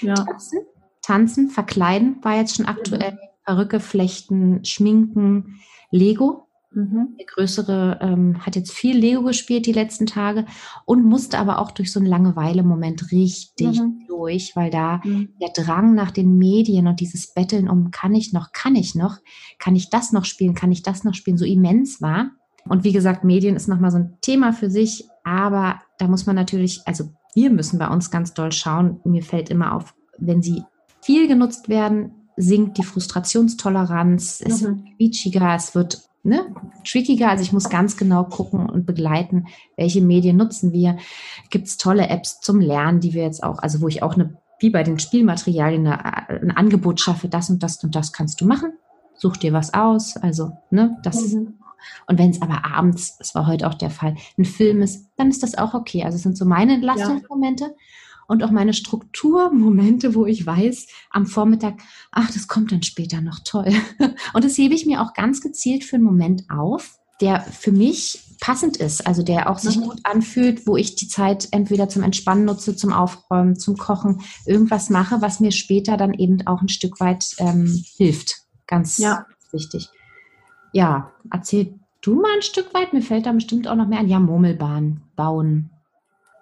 [0.00, 0.14] Ja.
[0.14, 0.60] Tanzen,
[1.08, 3.18] tanzen, verkleiden war jetzt schon aktuell.
[3.44, 6.44] Perücke, Flechten, Schminken, Lego.
[6.70, 7.16] Mhm.
[7.18, 10.44] Der Größere ähm, hat jetzt viel Lego gespielt die letzten Tage
[10.84, 14.04] und musste aber auch durch so einen Langeweile-Moment richtig Mhm.
[14.06, 15.30] durch, weil da Mhm.
[15.40, 19.16] der Drang nach den Medien und dieses Betteln um, kann ich noch, kann ich noch,
[19.58, 22.32] kann ich das noch spielen, kann ich das noch spielen, so immens war.
[22.68, 26.36] Und wie gesagt, Medien ist nochmal so ein Thema für sich, aber da muss man
[26.36, 29.00] natürlich, also wir müssen bei uns ganz doll schauen.
[29.04, 30.62] Mir fällt immer auf, wenn sie
[31.08, 34.84] viel genutzt werden, sinkt die Frustrationstoleranz, es wird Mhm.
[34.98, 37.30] quietschiger, es wird ne, trickiger.
[37.30, 39.46] Also ich muss ganz genau gucken und begleiten,
[39.78, 40.98] welche Medien nutzen wir.
[41.48, 44.36] Gibt es tolle Apps zum Lernen, die wir jetzt auch, also wo ich auch eine,
[44.60, 48.46] wie bei den Spielmaterialien, eine, ein Angebot schaffe, das und das und das kannst du
[48.46, 48.72] machen.
[49.14, 50.18] Such dir was aus.
[50.18, 51.32] Also, ne, das.
[51.32, 51.54] Mhm.
[52.06, 55.30] Und wenn es aber abends, das war heute auch der Fall, ein Film ist, dann
[55.30, 56.04] ist das auch okay.
[56.04, 57.74] Also es sind so meine Entlastungsmomente
[58.28, 61.80] und auch meine Strukturmomente, wo ich weiß, am Vormittag,
[62.12, 63.72] ach, das kommt dann später noch toll.
[64.34, 68.20] Und das hebe ich mir auch ganz gezielt für einen Moment auf, der für mich
[68.40, 69.82] passend ist, also der auch sich Mhm.
[69.82, 74.90] gut anfühlt, wo ich die Zeit entweder zum Entspannen nutze, zum Aufräumen, zum Kochen, irgendwas
[74.90, 78.36] mache, was mir später dann eben auch ein Stück weit ähm, hilft.
[78.68, 79.26] Ganz Ja.
[79.50, 79.88] wichtig.
[80.72, 82.92] Ja, erzähl du mal ein Stück weit.
[82.92, 84.08] Mir fällt da bestimmt auch noch mehr an.
[84.08, 85.70] Ja, Murmelbahn bauen.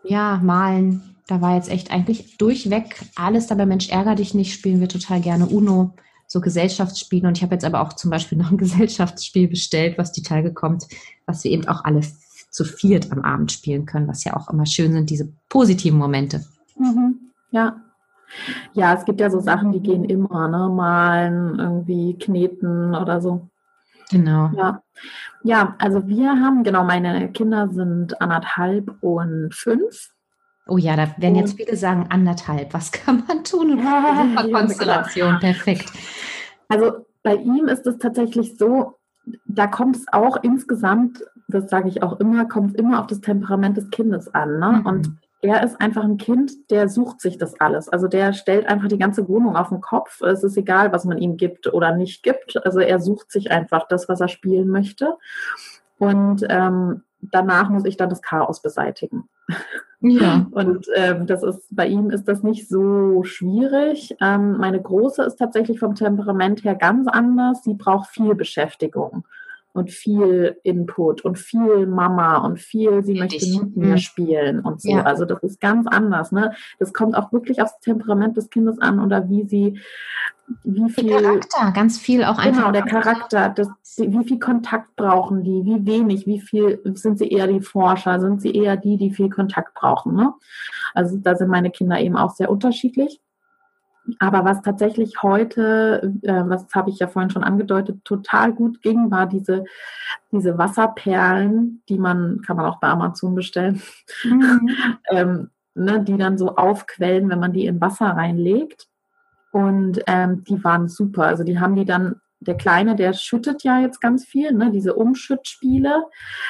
[0.05, 1.16] Ja, malen.
[1.27, 3.67] Da war jetzt echt eigentlich durchweg alles dabei.
[3.67, 5.95] Mensch, ärger dich nicht, spielen wir total gerne Uno,
[6.27, 7.27] so Gesellschaftsspiele.
[7.27, 10.53] Und ich habe jetzt aber auch zum Beispiel noch ein Gesellschaftsspiel bestellt, was die Tage
[10.53, 10.87] kommt,
[11.27, 12.03] was wir eben auch alle
[12.51, 16.45] zu viert am Abend spielen können, was ja auch immer schön sind, diese positiven Momente.
[16.79, 17.33] Mhm.
[17.51, 17.83] Ja.
[18.73, 20.69] Ja, es gibt ja so Sachen, die gehen immer, ne?
[20.69, 23.49] Malen, irgendwie kneten oder so.
[24.11, 24.51] Genau.
[24.57, 24.83] Ja.
[25.43, 30.11] ja, also wir haben, genau, meine Kinder sind anderthalb und fünf.
[30.69, 32.75] Oh ja, da werden jetzt viele sagen, anderthalb.
[32.75, 33.79] Was kann man tun?
[33.79, 35.93] Super Konstellation, perfekt.
[36.69, 38.97] Also bei ihm ist es tatsächlich so,
[39.47, 43.21] da kommt es auch insgesamt, das sage ich auch immer, kommt es immer auf das
[43.21, 44.59] Temperament des Kindes an.
[44.59, 44.81] Ne?
[44.81, 44.87] Mhm.
[44.87, 47.89] Und er ist einfach ein Kind, der sucht sich das alles.
[47.89, 50.21] Also der stellt einfach die ganze Wohnung auf den Kopf.
[50.23, 52.65] Es ist egal, was man ihm gibt oder nicht gibt.
[52.65, 55.17] Also er sucht sich einfach das, was er spielen möchte.
[55.99, 59.29] Und ähm, danach muss ich dann das Chaos beseitigen.
[60.01, 60.47] Ja.
[60.53, 64.17] Und ähm, das ist bei ihm ist das nicht so schwierig.
[64.21, 67.63] Ähm, meine Große ist tatsächlich vom Temperament her ganz anders.
[67.65, 69.25] Sie braucht viel Beschäftigung
[69.77, 73.99] und viel Input und viel Mama und viel, sie möchte mit mir mhm.
[73.99, 74.91] spielen und so.
[74.91, 75.03] Ja.
[75.03, 76.33] Also das ist ganz anders.
[76.33, 76.55] Ne?
[76.79, 79.81] Das kommt auch wirklich aufs Temperament des Kindes an oder wie sie,
[80.65, 81.11] wie viel.
[81.11, 82.61] Charakter, ganz viel auch einfach.
[82.61, 87.29] Genau, der Charakter, das, wie viel Kontakt brauchen die, wie wenig, wie viel sind sie
[87.29, 90.15] eher die Forscher, sind sie eher die, die viel Kontakt brauchen.
[90.15, 90.33] Ne?
[90.95, 93.21] Also da sind meine Kinder eben auch sehr unterschiedlich.
[94.19, 99.11] Aber was tatsächlich heute, äh, was habe ich ja vorhin schon angedeutet, total gut ging,
[99.11, 99.65] war diese,
[100.33, 103.83] diese Wasserperlen, die man, kann man auch bei Amazon bestellen,
[104.25, 104.71] mhm.
[105.11, 108.89] ähm, ne, die dann so aufquellen, wenn man die in Wasser reinlegt.
[109.53, 111.25] Und ähm, die waren super.
[111.25, 114.71] Also die haben die dann der Kleine, der schüttet ja jetzt ganz viel, ne?
[114.71, 116.05] diese Umschüttspiele.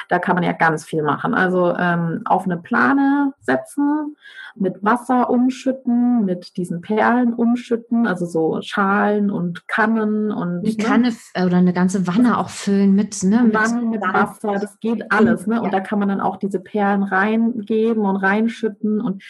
[0.09, 1.33] Da kann man ja ganz viel machen.
[1.33, 4.15] Also ähm, auf eine Plane setzen,
[4.55, 10.59] mit Wasser umschütten, mit diesen Perlen umschütten, also so Schalen und Kannen und.
[10.59, 10.75] Eine ne?
[10.77, 11.13] Kanne
[11.45, 13.43] oder eine ganze Wanne auch füllen mit, ne?
[13.43, 15.61] Mit, Wannen mit Wasser, das geht alles, ne?
[15.61, 19.23] Und da kann man dann auch diese Perlen reingeben und reinschütten und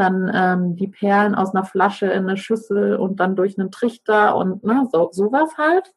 [0.00, 4.34] dann ähm, die Perlen aus einer Flasche in eine Schüssel und dann durch einen Trichter
[4.36, 5.92] und ne, so sowas halt.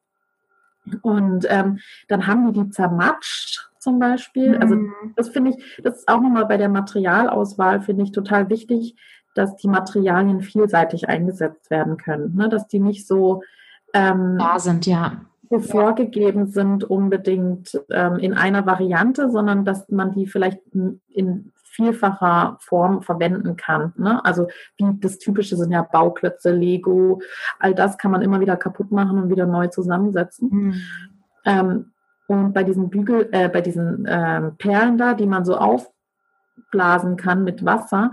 [1.01, 4.57] Und ähm, dann haben die die zermatscht zum Beispiel.
[4.57, 4.93] Also mhm.
[5.01, 8.95] Also das finde ich, das ist auch nochmal bei der Materialauswahl, finde ich total wichtig,
[9.33, 12.35] dass die Materialien vielseitig eingesetzt werden können.
[12.35, 12.49] Ne?
[12.49, 13.41] Dass die nicht so
[13.93, 15.21] ähm, da sind, ja.
[15.49, 20.59] So vorgegeben sind unbedingt ähm, in einer Variante, sondern dass man die vielleicht
[21.09, 23.93] in vielfacher Form verwenden kann.
[23.97, 24.23] Ne?
[24.23, 27.21] Also wie das Typische sind ja Bauklötze, Lego,
[27.59, 30.49] all das kann man immer wieder kaputt machen und wieder neu zusammensetzen.
[30.51, 30.75] Mhm.
[31.45, 31.86] Ähm,
[32.27, 35.57] und bei diesen Bügel, äh, bei diesen ähm, Perlen da, die man so
[36.73, 38.11] aufblasen kann mit Wasser,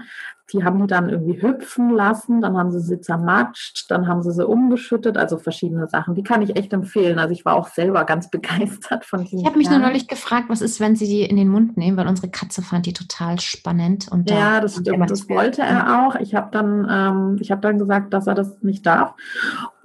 [0.53, 4.33] die haben die dann irgendwie hüpfen lassen, dann haben sie sie zermatscht, dann haben sie
[4.33, 6.15] sie umgeschüttet, also verschiedene Sachen.
[6.15, 7.19] Die kann ich echt empfehlen.
[7.19, 9.41] Also ich war auch selber ganz begeistert von diesen.
[9.41, 11.97] Ich habe mich nur neulich gefragt, was ist, wenn sie die in den Mund nehmen,
[11.97, 14.09] weil unsere Katze fand die total spannend.
[14.11, 15.11] Und da ja, das stimmt.
[15.11, 16.17] Das wollte er auch.
[16.17, 19.15] Ich habe dann, ähm, ich habe dann gesagt, dass er das nicht darf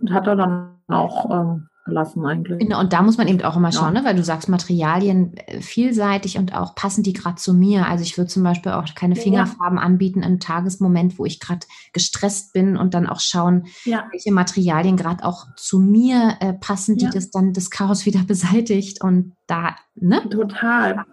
[0.01, 2.59] und hat er dann auch ähm, lassen eigentlich.
[2.59, 4.01] Genau, und da muss man eben auch immer schauen, ja.
[4.01, 4.07] ne?
[4.07, 7.87] weil du sagst Materialien äh, vielseitig und auch passen die gerade zu mir.
[7.87, 9.83] Also ich würde zum Beispiel auch keine Fingerfarben ja.
[9.83, 14.07] anbieten im Tagesmoment, wo ich gerade gestresst bin und dann auch schauen, ja.
[14.11, 19.03] welche Materialien gerade auch zu mir äh, passen, die das dann das Chaos wieder beseitigt
[19.03, 20.27] und da, ne?
[20.29, 21.05] Total.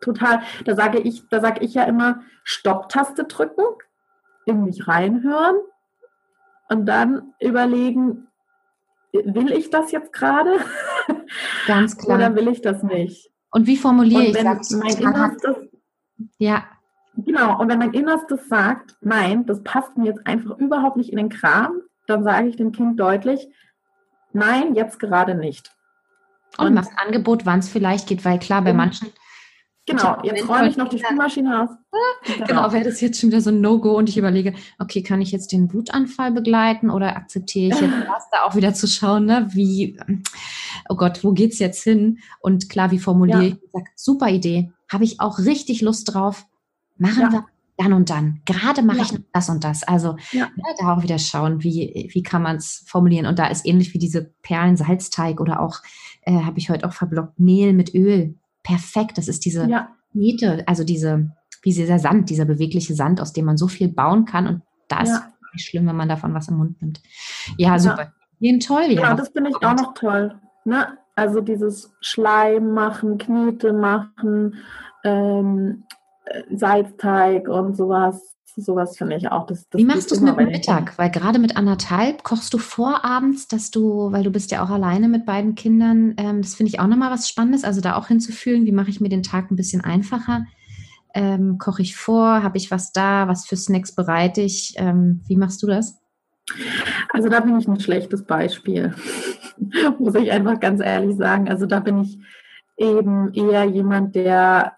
[0.00, 0.40] Total.
[0.64, 3.62] Da sage ich, da sage ich ja immer Stopptaste drücken,
[4.46, 5.56] in mich reinhören
[6.68, 8.28] und dann überlegen,
[9.12, 10.56] will ich das jetzt gerade?
[11.66, 12.18] Ganz klar.
[12.18, 13.30] Oder will ich das nicht?
[13.50, 15.56] Und wie formuliere und wenn ich mein Innerstes,
[16.38, 16.64] Ja.
[17.16, 21.16] Genau, und wenn mein Innerstes sagt, nein, das passt mir jetzt einfach überhaupt nicht in
[21.16, 23.48] den Kram, dann sage ich dem Kind deutlich,
[24.32, 25.72] nein, jetzt gerade nicht.
[26.56, 29.08] Und, und was Angebot, wann es vielleicht geht, weil klar, bei manchen
[29.90, 31.70] Genau, jetzt räume ich noch die Spülmaschine aus.
[32.24, 35.20] Genau, genau wäre das jetzt schon wieder so ein No-Go und ich überlege, okay, kann
[35.20, 39.26] ich jetzt den Wutanfall begleiten oder akzeptiere ich jetzt das, da auch wieder zu schauen,
[39.26, 39.98] ne, wie,
[40.88, 42.18] oh Gott, wo geht's jetzt hin?
[42.40, 43.48] Und klar, wie formuliere ja.
[43.48, 43.54] ich?
[43.54, 46.46] ich sag, super Idee, habe ich auch richtig Lust drauf,
[46.96, 47.32] machen ja.
[47.32, 47.44] wir
[47.76, 48.42] dann und dann.
[48.44, 49.04] Gerade mache ja.
[49.04, 49.82] ich das und das.
[49.82, 50.46] Also ja.
[50.54, 53.26] ne, da auch wieder schauen, wie, wie kann man es formulieren.
[53.26, 55.78] Und da ist ähnlich wie diese Perlen-Salzteig oder auch,
[56.22, 59.18] äh, habe ich heute auch verblockt, Mehl mit Öl perfekt.
[59.18, 59.88] Das ist diese ja.
[60.12, 61.30] Niete, also diese,
[61.62, 64.46] wie dieser Sand, dieser bewegliche Sand, aus dem man so viel bauen kann.
[64.46, 65.32] Und da ist ja.
[65.52, 67.00] nicht schlimm, wenn man davon was im Mund nimmt.
[67.56, 68.12] Ja, super.
[68.38, 68.86] Jeden toll.
[68.88, 70.34] Ja, ja das finde ich auch noch toll.
[70.64, 70.98] Ne?
[71.14, 74.56] Also dieses Schleim machen, Knete machen,
[75.04, 75.84] ähm,
[76.50, 78.36] Salzteig und sowas.
[78.56, 79.46] Sowas finde ich auch.
[79.46, 80.98] Das, das Wie machst du es mit dem Mittag?
[80.98, 85.08] Weil gerade mit anderthalb kochst du vorabends, dass du, weil du bist ja auch alleine
[85.08, 88.66] mit beiden Kindern, ähm, das finde ich auch nochmal was Spannendes, also da auch hinzufühlen,
[88.66, 90.44] wie mache ich mir den Tag ein bisschen einfacher?
[91.14, 92.42] Ähm, koche ich vor?
[92.42, 93.26] Habe ich was da?
[93.26, 94.74] Was für Snacks bereite ich?
[94.76, 95.98] Ähm, wie machst du das?
[97.12, 98.94] Also da bin ich ein schlechtes Beispiel,
[99.98, 101.48] muss ich einfach ganz ehrlich sagen.
[101.48, 102.18] Also da bin ich
[102.76, 104.76] eben eher jemand, der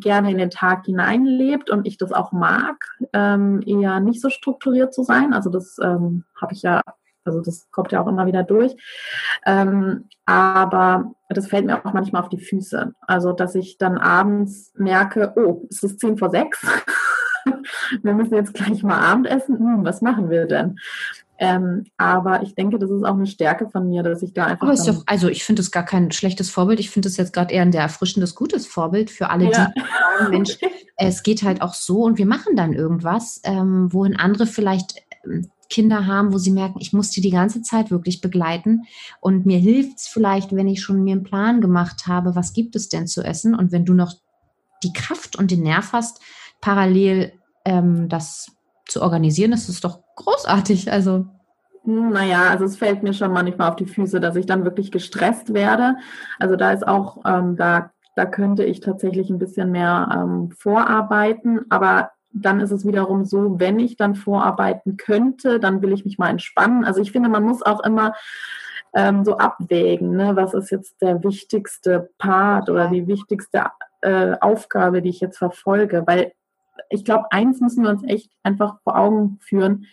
[0.00, 2.76] gerne in den Tag hineinlebt und ich das auch mag,
[3.12, 5.32] ähm, eher nicht so strukturiert zu sein.
[5.32, 6.82] Also das ähm, habe ich ja,
[7.24, 8.76] also das kommt ja auch immer wieder durch.
[9.46, 12.94] Ähm, aber das fällt mir auch manchmal auf die Füße.
[13.00, 16.64] Also dass ich dann abends merke, oh, es ist zehn vor sechs.
[18.02, 19.58] wir müssen jetzt gleich mal Abendessen.
[19.58, 20.78] Hm, was machen wir denn?
[21.38, 24.72] Ähm, aber ich denke, das ist auch eine Stärke von mir, dass ich da einfach.
[24.72, 26.78] Doch, also ich finde es gar kein schlechtes Vorbild.
[26.80, 29.50] Ich finde es jetzt gerade eher ein sehr erfrischendes, gutes Vorbild für alle, ja.
[29.50, 30.58] die sagen, Mensch,
[30.96, 34.94] es geht halt auch so und wir machen dann irgendwas, ähm, wohin andere vielleicht
[35.24, 38.82] ähm, Kinder haben, wo sie merken, ich muss die die ganze Zeit wirklich begleiten
[39.20, 42.76] und mir hilft es vielleicht, wenn ich schon mir einen Plan gemacht habe, was gibt
[42.76, 44.12] es denn zu essen und wenn du noch
[44.84, 46.20] die Kraft und den Nerv hast,
[46.60, 47.32] parallel
[47.64, 48.52] ähm, das
[48.86, 50.90] zu organisieren, ist es doch großartig.
[50.92, 51.26] Also
[51.86, 55.52] naja, also es fällt mir schon manchmal auf die Füße, dass ich dann wirklich gestresst
[55.52, 55.96] werde.
[56.38, 61.66] Also da ist auch, ähm, da, da könnte ich tatsächlich ein bisschen mehr ähm, vorarbeiten,
[61.68, 66.18] aber dann ist es wiederum so, wenn ich dann vorarbeiten könnte, dann will ich mich
[66.18, 66.84] mal entspannen.
[66.84, 68.14] Also ich finde, man muss auch immer
[68.94, 70.34] ähm, so abwägen, ne?
[70.36, 73.66] was ist jetzt der wichtigste Part oder die wichtigste
[74.00, 76.32] äh, Aufgabe, die ich jetzt verfolge, weil
[76.90, 79.86] ich glaube, eins müssen wir uns echt einfach vor Augen führen.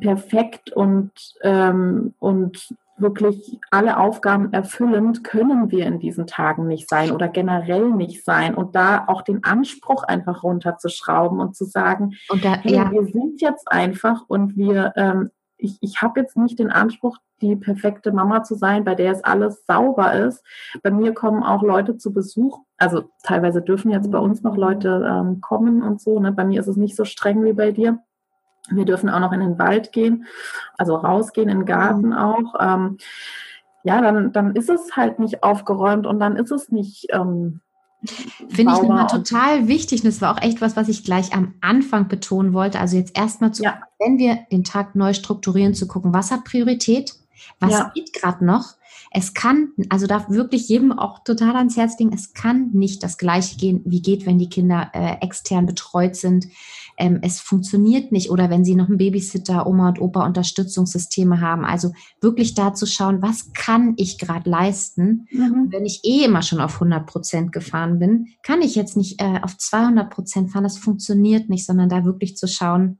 [0.00, 7.10] Perfekt und, ähm, und wirklich alle Aufgaben erfüllend können wir in diesen Tagen nicht sein
[7.10, 12.44] oder generell nicht sein und da auch den Anspruch einfach runterzuschrauben und zu sagen, und
[12.44, 12.90] da, hey, ja.
[12.90, 17.56] wir sind jetzt einfach und wir, ähm, ich, ich habe jetzt nicht den Anspruch, die
[17.56, 20.44] perfekte Mama zu sein, bei der es alles sauber ist.
[20.82, 22.60] Bei mir kommen auch Leute zu Besuch.
[22.78, 26.18] Also teilweise dürfen jetzt bei uns noch Leute ähm, kommen und so.
[26.20, 26.32] Ne?
[26.32, 27.98] Bei mir ist es nicht so streng wie bei dir.
[28.70, 30.24] Wir dürfen auch noch in den Wald gehen,
[30.78, 32.54] also rausgehen, in den Garten auch.
[32.58, 32.96] Ähm,
[33.82, 37.60] ja, dann, dann ist es halt nicht aufgeräumt und dann ist es nicht ähm,
[38.48, 40.02] Finde ich nochmal total wichtig.
[40.02, 42.80] Und das war auch echt was, was ich gleich am Anfang betonen wollte.
[42.80, 43.80] Also jetzt erstmal zu, ja.
[43.98, 47.14] wenn wir den Tag neu strukturieren, zu gucken, was hat Priorität?
[47.60, 47.92] Was ja.
[47.94, 48.74] geht gerade noch?
[49.16, 53.16] Es kann, also darf wirklich jedem auch total ans Herz legen, es kann nicht das
[53.16, 56.48] Gleiche gehen, wie geht, wenn die Kinder äh, extern betreut sind.
[56.98, 61.64] Ähm, es funktioniert nicht oder wenn sie noch einen Babysitter, Oma und Opa Unterstützungssysteme haben.
[61.64, 65.28] Also wirklich da zu schauen, was kann ich gerade leisten?
[65.30, 65.68] Mhm.
[65.70, 69.40] Wenn ich eh immer schon auf 100 Prozent gefahren bin, kann ich jetzt nicht äh,
[69.42, 70.64] auf 200 Prozent fahren.
[70.64, 72.98] Das funktioniert nicht, sondern da wirklich zu schauen,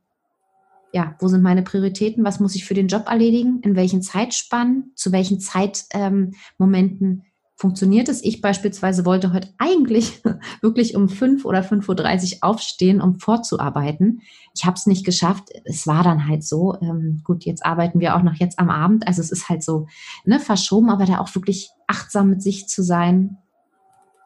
[0.94, 2.24] ja, wo sind meine Prioritäten?
[2.24, 3.58] Was muss ich für den Job erledigen?
[3.62, 4.92] In welchen Zeitspannen?
[4.94, 7.22] Zu welchen Zeitmomenten ähm,
[7.56, 8.22] funktioniert es?
[8.22, 10.22] Ich beispielsweise wollte heute eigentlich
[10.62, 14.20] wirklich um 5 oder 5.30 Uhr aufstehen, um vorzuarbeiten.
[14.54, 15.48] Ich habe es nicht geschafft.
[15.64, 16.76] Es war dann halt so.
[16.80, 19.08] Ähm, gut, jetzt arbeiten wir auch noch jetzt am Abend.
[19.08, 19.88] Also es ist halt so
[20.24, 23.38] ne, verschoben, aber da auch wirklich achtsam mit sich zu sein,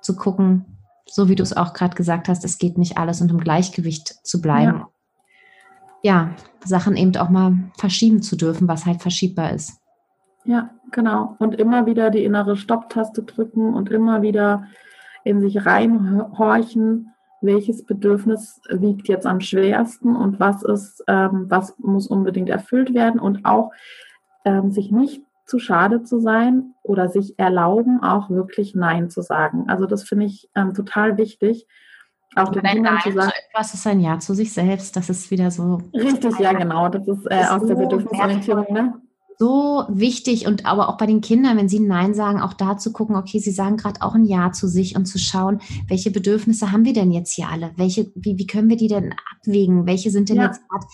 [0.03, 0.67] zu gucken,
[1.07, 4.17] so wie du es auch gerade gesagt hast, es geht nicht alles und im Gleichgewicht
[4.23, 4.81] zu bleiben.
[4.81, 4.89] Ja
[6.03, 6.31] ja,
[6.65, 9.81] Sachen eben auch mal verschieben zu dürfen, was halt verschiebbar ist.
[10.45, 11.37] Ja, genau.
[11.39, 14.65] Und immer wieder die innere Stopptaste drücken und immer wieder
[15.25, 22.07] in sich reinhorchen, welches Bedürfnis wiegt jetzt am schwersten und was ist, ähm, was muss
[22.09, 23.73] unbedingt erfüllt werden und auch
[24.45, 29.65] ähm, sich nicht zu schade zu sein oder sich erlauben, auch wirklich Nein zu sagen.
[29.69, 31.67] Also das finde ich ähm, total wichtig,
[32.39, 33.33] auch den Kindern Nein zu sagen.
[33.53, 34.97] Was ist ein Ja zu sich selbst?
[34.97, 35.81] Das ist wieder so.
[35.95, 36.89] Richtig, ja, genau.
[36.89, 38.95] Das ist, äh, ist aus so der Bedürfnisorientierung, ne?
[39.41, 42.93] So wichtig und aber auch bei den Kindern, wenn sie Nein sagen, auch da zu
[42.93, 46.73] gucken, okay, sie sagen gerade auch ein Ja zu sich und zu schauen, welche Bedürfnisse
[46.73, 47.71] haben wir denn jetzt hier alle?
[47.77, 49.87] Welche, wie, wie können wir die denn abwägen?
[49.87, 50.47] Welche sind denn ja.
[50.47, 50.87] jetzt gerade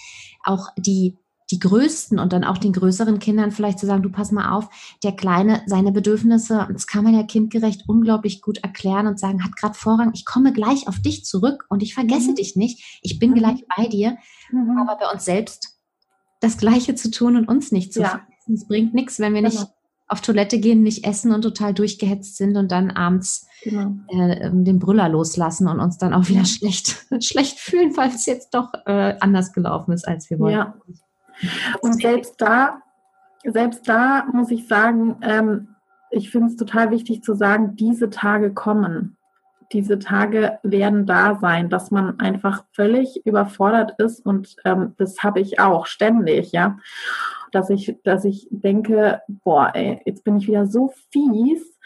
[0.44, 1.16] auch die
[1.54, 4.68] die größten und dann auch den größeren Kindern vielleicht zu sagen, du pass mal auf,
[5.04, 9.54] der Kleine, seine Bedürfnisse, das kann man ja kindgerecht unglaublich gut erklären und sagen, hat
[9.54, 12.34] gerade Vorrang, ich komme gleich auf dich zurück und ich vergesse mhm.
[12.34, 13.34] dich nicht, ich bin mhm.
[13.36, 14.16] gleich bei dir,
[14.50, 14.78] mhm.
[14.78, 15.78] aber bei uns selbst
[16.40, 18.08] das Gleiche zu tun und uns nicht zu ja.
[18.08, 18.54] vergessen.
[18.54, 19.54] Es bringt nichts, wenn wir genau.
[19.54, 19.68] nicht
[20.08, 23.92] auf Toilette gehen, nicht essen und total durchgehetzt sind und dann abends genau.
[24.08, 28.72] äh, den Brüller loslassen und uns dann auch wieder schlecht, schlecht fühlen, es jetzt doch
[28.86, 30.58] äh, anders gelaufen ist, als wir wollten.
[30.58, 30.74] Ja.
[31.80, 32.82] Und selbst da,
[33.44, 35.68] selbst da muss ich sagen, ähm,
[36.10, 39.16] ich finde es total wichtig zu sagen, diese Tage kommen.
[39.72, 45.40] diese Tage werden da sein, dass man einfach völlig überfordert ist und ähm, das habe
[45.40, 46.78] ich auch ständig, ja,
[47.50, 51.78] dass ich, dass ich denke, boah, ey, jetzt bin ich wieder so fies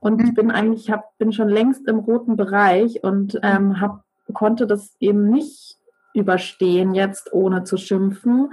[0.00, 0.34] und ich mhm.
[0.34, 4.02] bin eigentlich, hab, bin schon längst im roten Bereich und ähm, hab,
[4.32, 5.78] konnte das eben nicht
[6.16, 8.52] überstehen jetzt, ohne zu schimpfen.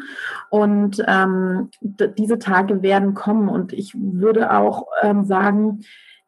[0.49, 3.49] Und ähm, diese Tage werden kommen.
[3.49, 5.81] Und ich würde auch ähm, sagen,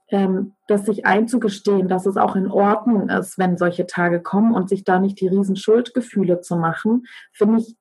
[0.09, 4.69] ähm, dass sich einzugestehen, dass es auch in Ordnung ist, wenn solche Tage kommen und
[4.69, 7.75] sich da nicht die riesen Schuldgefühle zu machen, finde ich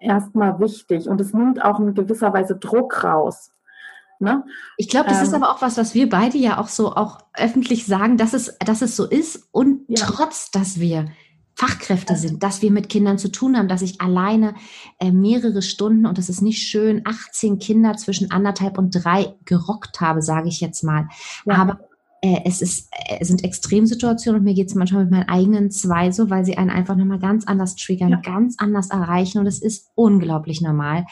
[0.00, 1.08] erstmal wichtig.
[1.08, 3.52] Und es nimmt auch in gewisser Weise Druck raus.
[4.18, 4.44] Ne?
[4.76, 7.20] Ich glaube, das ähm, ist aber auch was, was wir beide ja auch so auch
[7.34, 10.04] öffentlich sagen, dass es, dass es so ist und ja.
[10.04, 11.06] trotz, dass wir
[11.60, 14.54] Fachkräfte sind, dass wir mit Kindern zu tun haben, dass ich alleine
[14.98, 20.00] äh, mehrere Stunden und das ist nicht schön, 18 Kinder zwischen anderthalb und drei gerockt
[20.00, 21.08] habe, sage ich jetzt mal.
[21.44, 21.56] Ja.
[21.56, 21.80] Aber
[22.22, 25.70] äh, es, ist, äh, es sind Extremsituationen und mir geht es manchmal mit meinen eigenen
[25.70, 28.20] zwei so, weil sie einen einfach nochmal ganz anders triggern, ja.
[28.22, 31.04] ganz anders erreichen und es ist unglaublich normal.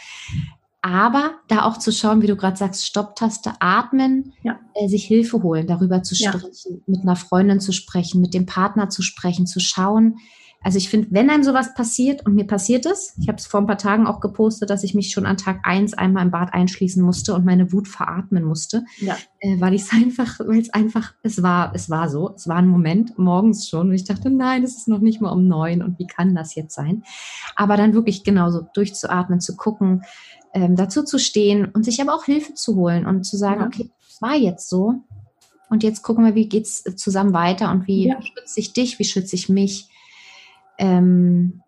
[0.80, 4.60] Aber da auch zu schauen, wie du gerade sagst, Stopptaste, atmen, ja.
[4.74, 6.76] äh, sich Hilfe holen, darüber zu sprechen, ja.
[6.86, 10.18] mit einer Freundin zu sprechen, mit dem Partner zu sprechen, zu schauen,
[10.60, 13.60] also ich finde, wenn einem sowas passiert, und mir passiert es, ich habe es vor
[13.60, 16.52] ein paar Tagen auch gepostet, dass ich mich schon an Tag eins einmal im Bad
[16.52, 19.16] einschließen musste und meine Wut veratmen musste, ja.
[19.38, 22.56] äh, weil ich es einfach, weil es einfach, es war, es war so, es war
[22.56, 25.80] ein Moment morgens schon und ich dachte, nein, es ist noch nicht mal um neun
[25.80, 27.04] und wie kann das jetzt sein?
[27.54, 30.02] Aber dann wirklich genauso durchzuatmen, zu gucken,
[30.54, 33.66] ähm, dazu zu stehen und sich aber auch Hilfe zu holen und zu sagen, ja.
[33.66, 34.94] okay, es war jetzt so
[35.70, 38.20] und jetzt gucken wir, wie geht's zusammen weiter und wie ja.
[38.22, 39.88] schütze ich dich, wie schütze ich mich
[40.78, 41.62] ähm,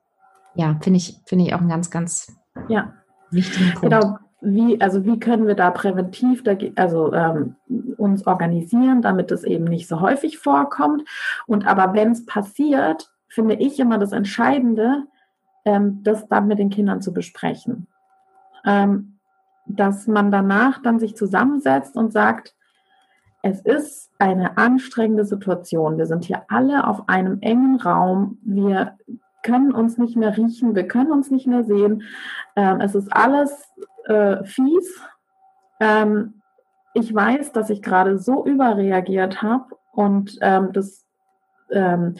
[0.55, 2.33] ja, finde ich, finde ich auch einen ganz, ganz
[2.69, 2.95] ja.
[3.31, 3.83] wichtigen Punkt.
[3.83, 4.19] Genau.
[4.43, 7.57] Wie, also wie können wir da präventiv da, also ähm,
[7.99, 11.07] uns organisieren, damit es eben nicht so häufig vorkommt.
[11.47, 15.05] Und aber wenn es passiert, finde ich immer das Entscheidende,
[15.67, 17.87] ähm, das dann mit den Kindern zu besprechen.
[18.65, 19.19] Ähm,
[19.67, 22.55] dass man danach dann sich zusammensetzt und sagt,
[23.43, 25.97] es ist eine anstrengende Situation.
[25.97, 28.39] Wir sind hier alle auf einem engen Raum.
[28.43, 28.99] Wir
[29.43, 32.03] können uns nicht mehr riechen, wir können uns nicht mehr sehen.
[32.57, 33.73] Ähm, es ist alles
[34.07, 35.03] äh, fies.
[35.81, 36.43] Ähm,
[36.93, 41.07] ich weiß, dass ich gerade so überreagiert habe und ähm, das
[41.71, 42.17] ähm,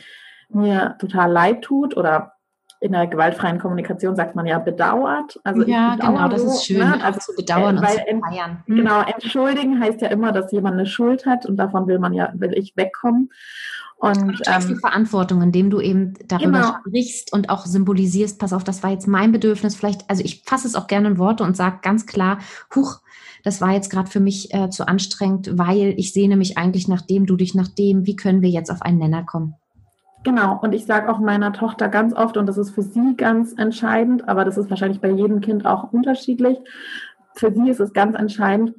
[0.49, 2.33] mir total leid tut oder
[2.81, 5.39] in der gewaltfreien Kommunikation sagt man ja bedauert.
[5.45, 7.05] Also ja, genau, das ist schön, ne?
[7.05, 8.63] also zu bedauern äh, und zu feiern.
[8.67, 8.77] Hm.
[8.77, 12.33] Genau, entschuldigen heißt ja immer, dass jemand eine Schuld hat und davon will man ja,
[12.35, 13.31] will ich wegkommen.
[13.97, 16.75] Und du ähm, die Verantwortung, indem du eben darüber genau.
[16.81, 20.67] sprichst und auch symbolisierst, pass auf, das war jetzt mein Bedürfnis, vielleicht, also ich fasse
[20.67, 22.39] es auch gerne in Worte und sage ganz klar,
[22.75, 23.03] huch,
[23.45, 27.03] das war jetzt gerade für mich äh, zu anstrengend, weil ich sehne mich eigentlich nach
[27.03, 29.55] dem, du dich nach dem, wie können wir jetzt auf einen Nenner kommen?
[30.23, 33.55] Genau, und ich sage auch meiner Tochter ganz oft, und das ist für sie ganz
[33.55, 36.59] entscheidend, aber das ist wahrscheinlich bei jedem Kind auch unterschiedlich.
[37.35, 38.75] Für sie ist es ganz entscheidend,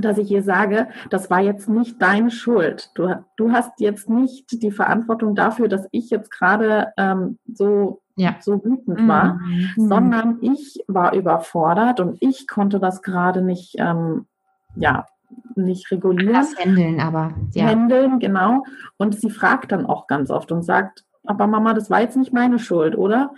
[0.00, 2.90] dass ich ihr sage, das war jetzt nicht deine Schuld.
[2.94, 8.36] Du, du hast jetzt nicht die Verantwortung dafür, dass ich jetzt gerade ähm, so, ja.
[8.40, 9.70] so wütend war, mhm.
[9.76, 14.26] sondern ich war überfordert und ich konnte das gerade nicht ähm,
[14.74, 15.06] ja,
[15.54, 16.34] nicht regulieren.
[16.34, 17.66] Das handeln, aber ja.
[17.66, 18.64] Handeln, genau.
[18.96, 22.32] Und sie fragt dann auch ganz oft und sagt, aber Mama, das war jetzt nicht
[22.32, 23.32] meine Schuld, oder?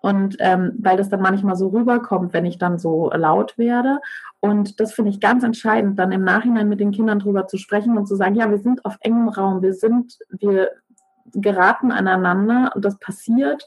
[0.00, 4.00] Und ähm, weil das dann manchmal so rüberkommt, wenn ich dann so laut werde.
[4.40, 7.96] Und das finde ich ganz entscheidend, dann im Nachhinein mit den Kindern drüber zu sprechen
[7.96, 10.70] und zu sagen, ja, wir sind auf engem Raum, wir sind, wir
[11.32, 13.66] geraten aneinander und das passiert.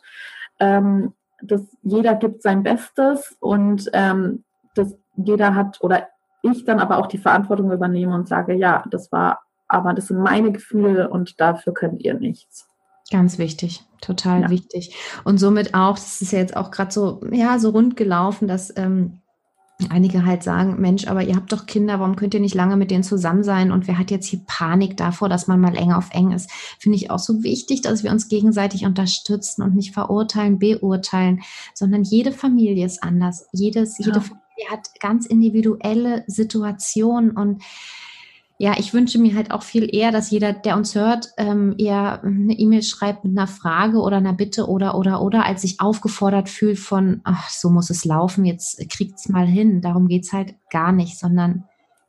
[0.60, 4.44] Ähm, das, jeder gibt sein Bestes und ähm,
[4.76, 6.08] das, jeder hat oder
[6.42, 10.20] ich dann aber auch die Verantwortung übernehme und sage, ja, das war, aber das sind
[10.20, 12.68] meine Gefühle und dafür könnt ihr nichts.
[13.12, 14.50] Ganz wichtig, total ja.
[14.50, 14.96] wichtig.
[15.24, 18.76] Und somit auch, das ist ja jetzt auch gerade so, ja, so rund gelaufen, dass
[18.76, 19.22] ähm,
[19.90, 22.92] einige halt sagen, Mensch, aber ihr habt doch Kinder, warum könnt ihr nicht lange mit
[22.92, 23.72] denen zusammen sein?
[23.72, 26.52] Und wer hat jetzt hier Panik davor, dass man mal enger auf eng ist?
[26.80, 31.42] Finde ich auch so wichtig, dass wir uns gegenseitig unterstützen und nicht verurteilen, beurteilen,
[31.74, 33.48] sondern jede Familie ist anders.
[33.54, 34.08] Jedes, ja.
[34.08, 37.64] jede Familie die hat ganz individuelle Situationen und
[38.60, 42.24] ja, ich wünsche mir halt auch viel eher, dass jeder, der uns hört, ähm, eher
[42.24, 46.50] eine E-Mail schreibt mit einer Frage oder einer Bitte oder oder oder, als sich aufgefordert
[46.50, 49.82] fühlt von, ach, so muss es laufen, jetzt kriegt's mal hin.
[49.82, 51.66] Darum geht's halt gar nicht, sondern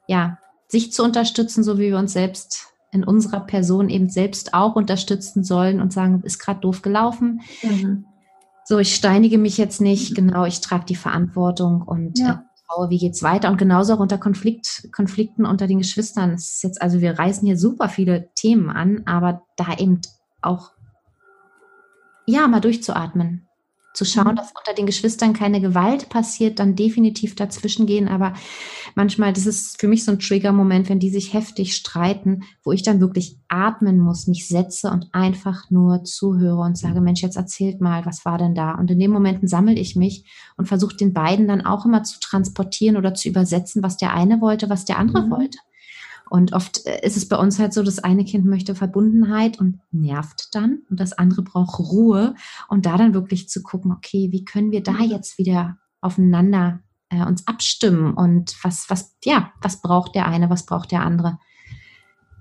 [0.07, 0.39] ja,
[0.69, 5.45] sich zu unterstützen, so wie wir uns selbst in unserer Person eben selbst auch unterstützen
[5.45, 7.43] sollen und sagen, ist gerade doof gelaufen.
[7.63, 8.07] Mhm
[8.69, 12.45] so, ich steinige mich jetzt nicht, genau, ich trage die Verantwortung und ja.
[12.69, 13.51] aufbaue, wie geht's weiter?
[13.51, 16.35] Und genauso auch unter Konflikt, Konflikten unter den Geschwistern.
[16.35, 20.03] Es ist jetzt, also wir reißen hier super viele Themen an, aber da eben
[20.43, 20.73] auch,
[22.27, 23.48] ja, mal durchzuatmen
[23.99, 28.07] zu schauen, dass unter den Geschwistern keine Gewalt passiert, dann definitiv dazwischen gehen.
[28.07, 28.33] Aber
[28.95, 32.85] manchmal, das ist für mich so ein Trigger-Moment, wenn die sich heftig streiten, wo ich
[32.85, 37.81] dann wirklich atmen muss, mich setze und einfach nur zuhöre und sage, Mensch, jetzt erzählt
[37.81, 38.75] mal, was war denn da?
[38.77, 40.25] Und in den Momenten sammle ich mich
[40.57, 44.41] und versuche den beiden dann auch immer zu transportieren oder zu übersetzen, was der eine
[44.41, 45.31] wollte, was der andere mhm.
[45.31, 45.59] wollte.
[46.31, 49.81] Und oft äh, ist es bei uns halt so, das eine Kind möchte Verbundenheit und
[49.91, 52.35] nervt dann und das andere braucht Ruhe
[52.69, 55.11] und da dann wirklich zu gucken, okay, wie können wir da mhm.
[55.11, 60.67] jetzt wieder aufeinander äh, uns abstimmen und was, was, ja, was braucht der eine, was
[60.67, 61.39] braucht der andere.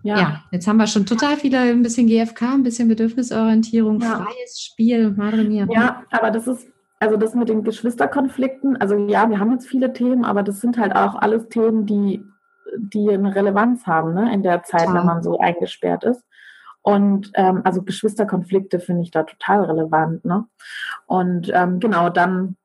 [0.04, 0.20] Ja.
[0.20, 0.44] ja.
[0.52, 4.18] jetzt haben wir schon total viele, ein bisschen GFK, ein bisschen Bedürfnisorientierung, ja.
[4.18, 5.68] freies Spiel, Madre mia.
[5.70, 6.68] Ja, aber das ist,
[7.00, 10.78] also das mit den Geschwisterkonflikten, also ja, wir haben jetzt viele Themen, aber das sind
[10.78, 12.24] halt auch alles Themen, die
[12.78, 16.24] die eine Relevanz haben ne, in der Zeit, wenn man so eingesperrt ist.
[16.82, 20.24] Und ähm, also Geschwisterkonflikte finde ich da total relevant.
[20.24, 20.46] Ne?
[21.06, 22.56] Und ähm, genau, dann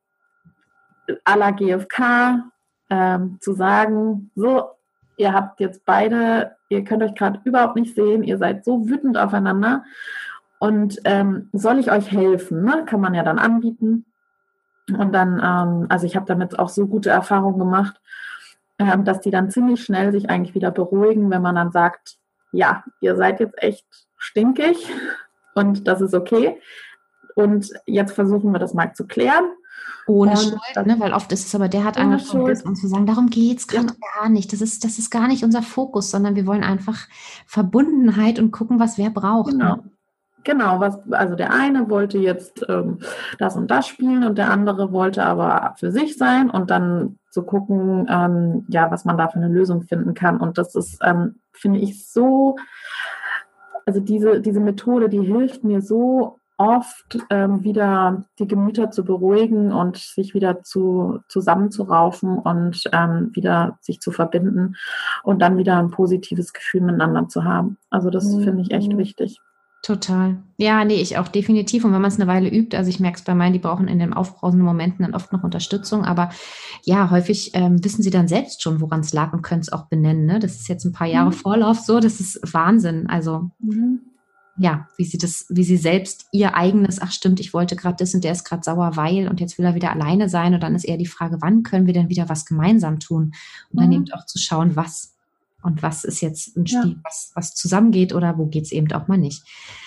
[1.24, 2.44] à la GFK
[2.90, 4.70] ähm, zu sagen, so,
[5.16, 9.18] ihr habt jetzt beide, ihr könnt euch gerade überhaupt nicht sehen, ihr seid so wütend
[9.18, 9.84] aufeinander.
[10.58, 12.62] Und ähm, soll ich euch helfen?
[12.62, 12.84] Ne?
[12.86, 14.04] Kann man ja dann anbieten.
[14.88, 18.00] Und dann, ähm, also ich habe damit auch so gute Erfahrungen gemacht
[19.04, 22.16] dass die dann ziemlich schnell sich eigentlich wieder beruhigen, wenn man dann sagt,
[22.52, 24.88] ja, ihr seid jetzt echt stinkig
[25.54, 26.60] und das ist okay.
[27.34, 29.44] Und jetzt versuchen wir das mal zu klären.
[30.06, 30.96] Ohne Schuld, ne?
[30.98, 33.86] weil oft ist es aber, der hat angefangen, und zu sagen, darum geht es gerade
[33.86, 33.94] ja.
[34.16, 34.52] gar nicht.
[34.52, 37.06] Das ist, das ist gar nicht unser Fokus, sondern wir wollen einfach
[37.46, 39.52] Verbundenheit und gucken, was wer braucht.
[39.52, 39.76] Genau.
[39.76, 39.90] Ne?
[40.44, 42.98] Genau, was, also der eine wollte jetzt ähm,
[43.38, 47.42] das und das spielen und der andere wollte aber für sich sein und dann zu
[47.42, 50.38] gucken, ähm, ja, was man da für eine Lösung finden kann.
[50.38, 52.56] Und das ist, ähm, finde ich, so,
[53.86, 59.72] also diese, diese Methode, die hilft mir so oft ähm, wieder die Gemüter zu beruhigen
[59.72, 64.76] und sich wieder zu zusammenzuraufen und ähm, wieder sich zu verbinden
[65.24, 67.78] und dann wieder ein positives Gefühl miteinander zu haben.
[67.90, 68.42] Also das mhm.
[68.42, 69.40] finde ich echt wichtig.
[69.82, 70.40] Total.
[70.58, 71.84] Ja, nee, ich auch definitiv.
[71.84, 73.88] Und wenn man es eine Weile übt, also ich merke es bei meinen, die brauchen
[73.88, 76.04] in den aufbrausenden Momenten dann oft noch Unterstützung.
[76.04, 76.30] Aber
[76.84, 79.88] ja, häufig ähm, wissen sie dann selbst schon, woran es lag und können es auch
[79.88, 80.24] benennen.
[80.24, 80.38] Ne?
[80.38, 81.34] Das ist jetzt ein paar Jahre mhm.
[81.34, 83.08] Vorlauf so, das ist Wahnsinn.
[83.08, 84.02] Also mhm.
[84.56, 88.14] ja, wie sie das, wie sie selbst ihr eigenes, ach stimmt, ich wollte gerade das
[88.14, 90.54] und der ist gerade sauer, weil und jetzt will er wieder alleine sein.
[90.54, 93.32] Und dann ist eher die Frage, wann können wir denn wieder was gemeinsam tun?
[93.70, 93.94] Und dann mhm.
[93.94, 95.16] eben auch zu schauen, was
[95.62, 97.00] und was ist jetzt ein Spiel, ja.
[97.04, 99.44] was, was zusammengeht oder wo geht es eben auch mal nicht.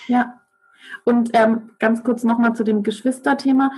[0.07, 0.41] Ja.
[1.03, 3.71] Und ähm, ganz kurz nochmal zu dem Geschwisterthema.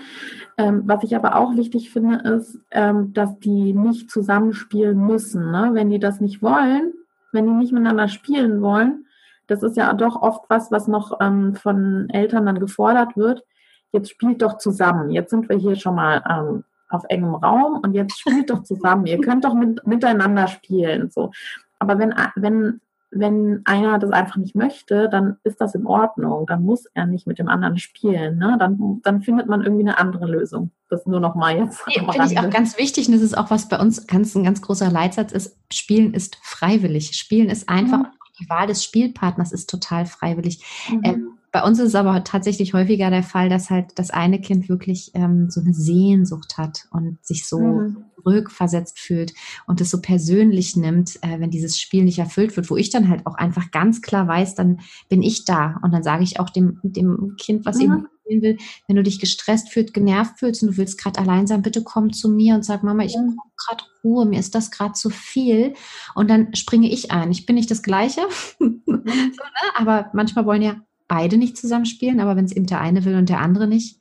[0.57, 5.51] Ähm, was ich aber auch wichtig finde, ist, ähm, dass die nicht zusammenspielen müssen.
[5.51, 5.71] Ne?
[5.73, 6.93] Wenn die das nicht wollen,
[7.33, 9.05] wenn die nicht miteinander spielen wollen,
[9.47, 13.43] das ist ja doch oft was, was noch ähm, von Eltern dann gefordert wird.
[13.91, 15.09] Jetzt spielt doch zusammen.
[15.11, 19.05] Jetzt sind wir hier schon mal ähm, auf engem Raum und jetzt spielt doch zusammen.
[19.05, 21.09] Ihr könnt doch mit, miteinander spielen.
[21.09, 21.31] So.
[21.79, 26.45] Aber wenn, wenn, wenn einer das einfach nicht möchte, dann ist das in Ordnung.
[26.47, 28.37] Dann muss er nicht mit dem anderen spielen.
[28.37, 28.57] Ne?
[28.59, 30.71] Dann, dann findet man irgendwie eine andere Lösung.
[30.89, 31.81] Das nur noch mal jetzt.
[31.89, 33.07] Ja, Finde ich auch ganz wichtig.
[33.07, 35.57] Und das ist auch, was bei uns ganz, ein ganz großer Leitsatz ist.
[35.71, 37.13] Spielen ist freiwillig.
[37.13, 37.99] Spielen ist einfach.
[37.99, 38.07] Mhm.
[38.39, 40.63] Die Wahl des Spielpartners ist total freiwillig.
[40.89, 41.01] Mhm.
[41.03, 44.69] Ähm, bei uns ist es aber tatsächlich häufiger der Fall, dass halt das eine Kind
[44.69, 48.05] wirklich ähm, so eine Sehnsucht hat und sich so mhm.
[48.25, 49.33] rückversetzt fühlt
[49.65, 53.09] und es so persönlich nimmt, äh, wenn dieses Spiel nicht erfüllt wird, wo ich dann
[53.09, 56.49] halt auch einfach ganz klar weiß, dann bin ich da und dann sage ich auch
[56.49, 57.83] dem, dem Kind, was mhm.
[57.83, 61.47] eben spielen will, wenn du dich gestresst fühlst, genervt fühlst und du willst gerade allein
[61.47, 64.69] sein, bitte komm zu mir und sag, Mama, ich brauche gerade Ruhe, mir ist das
[64.69, 65.73] gerade zu viel
[66.13, 67.31] und dann springe ich ein.
[67.31, 68.21] Ich bin nicht das Gleiche,
[68.59, 68.81] mhm.
[68.85, 69.31] so, ne?
[69.75, 70.75] aber manchmal wollen ja
[71.07, 73.99] beide nicht zusammenspielen, aber wenn es eben der eine will und der andere nicht.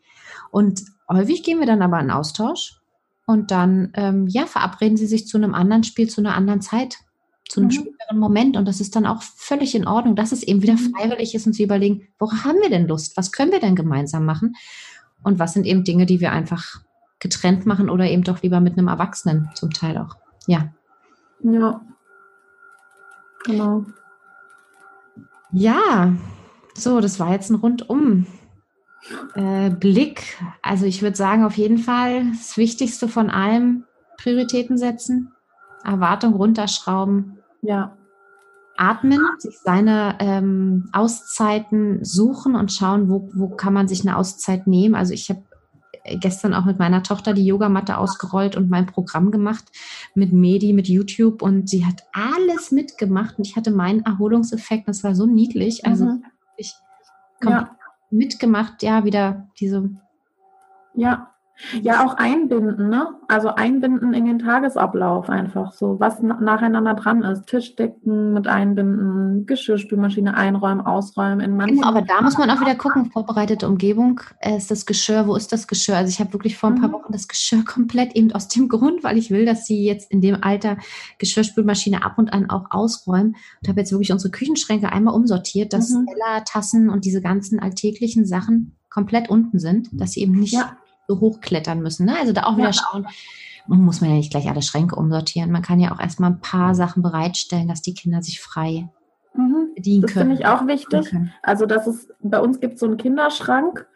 [0.51, 2.81] Und häufig gehen wir dann aber in Austausch
[3.27, 6.97] und dann, ähm, ja, verabreden sie sich zu einem anderen Spiel, zu einer anderen Zeit,
[7.49, 7.73] zu einem mhm.
[7.73, 8.57] späteren Moment.
[8.57, 10.95] Und das ist dann auch völlig in Ordnung, dass es eben wieder mhm.
[10.95, 13.17] freiwillig ist und sie überlegen, worauf haben wir denn Lust?
[13.17, 14.55] Was können wir denn gemeinsam machen?
[15.23, 16.81] Und was sind eben Dinge, die wir einfach
[17.19, 20.17] getrennt machen oder eben doch lieber mit einem Erwachsenen zum Teil auch.
[20.47, 20.73] Ja.
[21.41, 21.81] Ja.
[23.45, 23.85] Genau.
[25.53, 26.13] Ja,
[26.77, 28.27] so, das war jetzt ein rundum
[29.35, 30.39] äh, Blick.
[30.63, 33.85] Also ich würde sagen, auf jeden Fall das Wichtigste von allem,
[34.19, 35.33] Prioritäten setzen,
[35.85, 37.39] Erwartung runterschrauben.
[37.63, 37.97] Ja.
[38.79, 44.67] Atmen, sich seine ähm, Auszeiten suchen und schauen, wo, wo kann man sich eine Auszeit
[44.67, 44.95] nehmen.
[44.95, 45.43] Also ich habe
[46.21, 49.65] gestern auch mit meiner Tochter die Yogamatte ausgerollt und mein Programm gemacht
[50.15, 54.89] mit Medi, mit YouTube und sie hat alles mitgemacht und ich hatte meinen Erholungseffekt.
[54.89, 55.87] Das war so niedlich.
[55.87, 56.25] Also mhm.
[56.57, 56.75] Ich
[57.43, 57.77] ja.
[58.11, 59.91] mitgemacht, ja, wieder diese.
[60.95, 61.35] Ja,
[61.81, 63.09] ja, auch einbinden, ne?
[63.29, 67.47] Also einbinden in den Tagesablauf einfach so, was nacheinander dran ist.
[67.47, 71.77] Tischdecken mit einbinden, Geschirrspülmaschine einräumen, ausräumen in manchen.
[71.77, 75.35] Genau, aber da muss man auch wieder gucken, vorbereitete Umgebung, äh, ist das Geschirr, wo
[75.35, 75.97] ist das Geschirr?
[75.97, 76.95] Also ich habe wirklich vor ein paar mhm.
[76.95, 80.21] Wochen das Geschirr komplett eben aus dem Grund, weil ich will, dass sie jetzt in
[80.21, 80.77] dem Alter
[81.19, 85.91] Geschirrspülmaschine ab und an auch ausräumen und habe jetzt wirklich unsere Küchenschränke einmal umsortiert, dass
[85.91, 86.07] mhm.
[86.07, 90.77] Teller, Tassen und diese ganzen alltäglichen Sachen komplett unten sind, dass sie eben nicht ja
[91.07, 92.07] so hochklettern müssen.
[92.07, 92.17] Ne?
[92.19, 92.73] Also da auch wieder ja.
[92.73, 93.07] schauen,
[93.67, 95.51] muss man ja nicht gleich alle Schränke umsortieren.
[95.51, 98.89] Man kann ja auch erstmal ein paar Sachen bereitstellen, dass die Kinder sich frei
[99.35, 99.75] mhm.
[99.75, 100.31] bedienen das können.
[100.31, 101.17] Das finde ich auch wichtig.
[101.43, 103.87] Also das ist, bei uns gibt es so einen Kinderschrank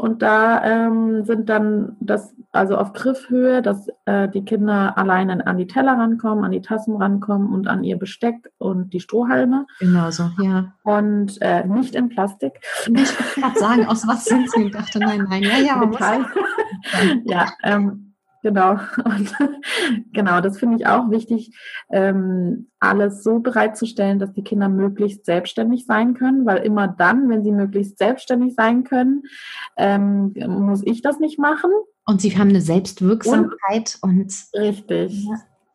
[0.00, 5.58] und da ähm, sind dann das, also auf Griffhöhe, dass äh, die Kinder alleine an
[5.58, 9.66] die Teller rankommen, an die Tassen rankommen und an ihr Besteck und die Strohhalme.
[9.78, 10.72] Genau so, ja.
[10.84, 12.60] Und äh, nicht in Plastik.
[12.86, 14.64] Ich wollte gerade sagen, aus was sind sie?
[14.64, 15.90] Ich dachte, nein, nein, ja, ja.
[17.24, 18.09] Ja, ähm,
[18.42, 18.72] Genau.
[19.04, 19.34] Und
[20.12, 21.56] genau, das finde ich auch wichtig,
[21.90, 27.44] ähm, alles so bereitzustellen, dass die Kinder möglichst selbstständig sein können, weil immer dann, wenn
[27.44, 29.22] sie möglichst selbstständig sein können,
[29.76, 31.70] ähm, muss ich das nicht machen.
[32.06, 35.26] Und sie haben eine Selbstwirksamkeit und, und richtig.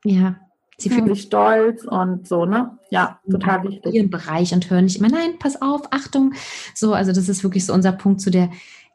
[0.03, 0.36] Ja.
[0.78, 2.78] Sie fühlen sich stolz und so, ne?
[2.89, 3.93] Ja, total wichtig.
[3.93, 6.34] Ihren Bereich und hören nicht immer, nein, pass auf, Achtung.
[6.74, 8.49] So, also das ist wirklich so unser Punkt zu der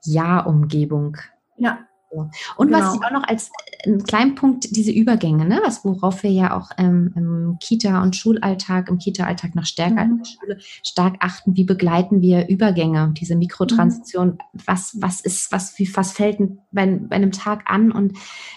[0.04, 1.16] Ja-Umgebung.
[1.56, 1.78] Ja,
[2.10, 2.78] und genau.
[2.78, 3.50] was ich auch noch als
[3.82, 8.02] äh, einen kleinen Punkt, diese Übergänge, ne, was, worauf wir ja auch ähm, im Kita-
[8.02, 10.10] und Schulalltag, im Kita-Alltag noch stärker mhm.
[10.10, 14.60] in der Schule stark achten, wie begleiten wir Übergänge, diese Mikrotransition, mhm.
[14.66, 16.38] was, was ist, was, wie, was fällt
[16.72, 18.16] bei, bei einem Tag an und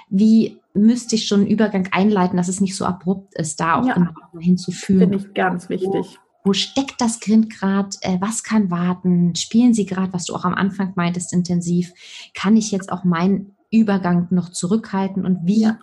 [0.10, 3.86] wie müsste ich schon einen Übergang einleiten, dass es nicht so abrupt ist, da auch
[3.86, 4.14] ja.
[4.40, 5.12] hinzuführen.
[5.12, 9.86] Finde ich ganz wichtig wo steckt das Kind gerade, äh, was kann warten, spielen sie
[9.86, 11.94] gerade, was du auch am Anfang meintest, intensiv,
[12.34, 15.26] kann ich jetzt auch meinen Übergang noch zurückhalten?
[15.26, 15.80] Und wie, ja.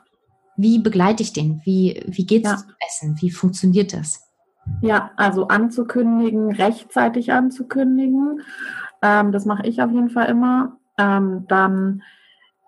[0.56, 2.56] wie begleite ich den, wie, wie geht es ja.
[2.58, 4.26] zum Essen, wie funktioniert das?
[4.82, 8.42] Ja, also anzukündigen, rechtzeitig anzukündigen,
[9.02, 12.02] ähm, das mache ich auf jeden Fall immer, ähm, dann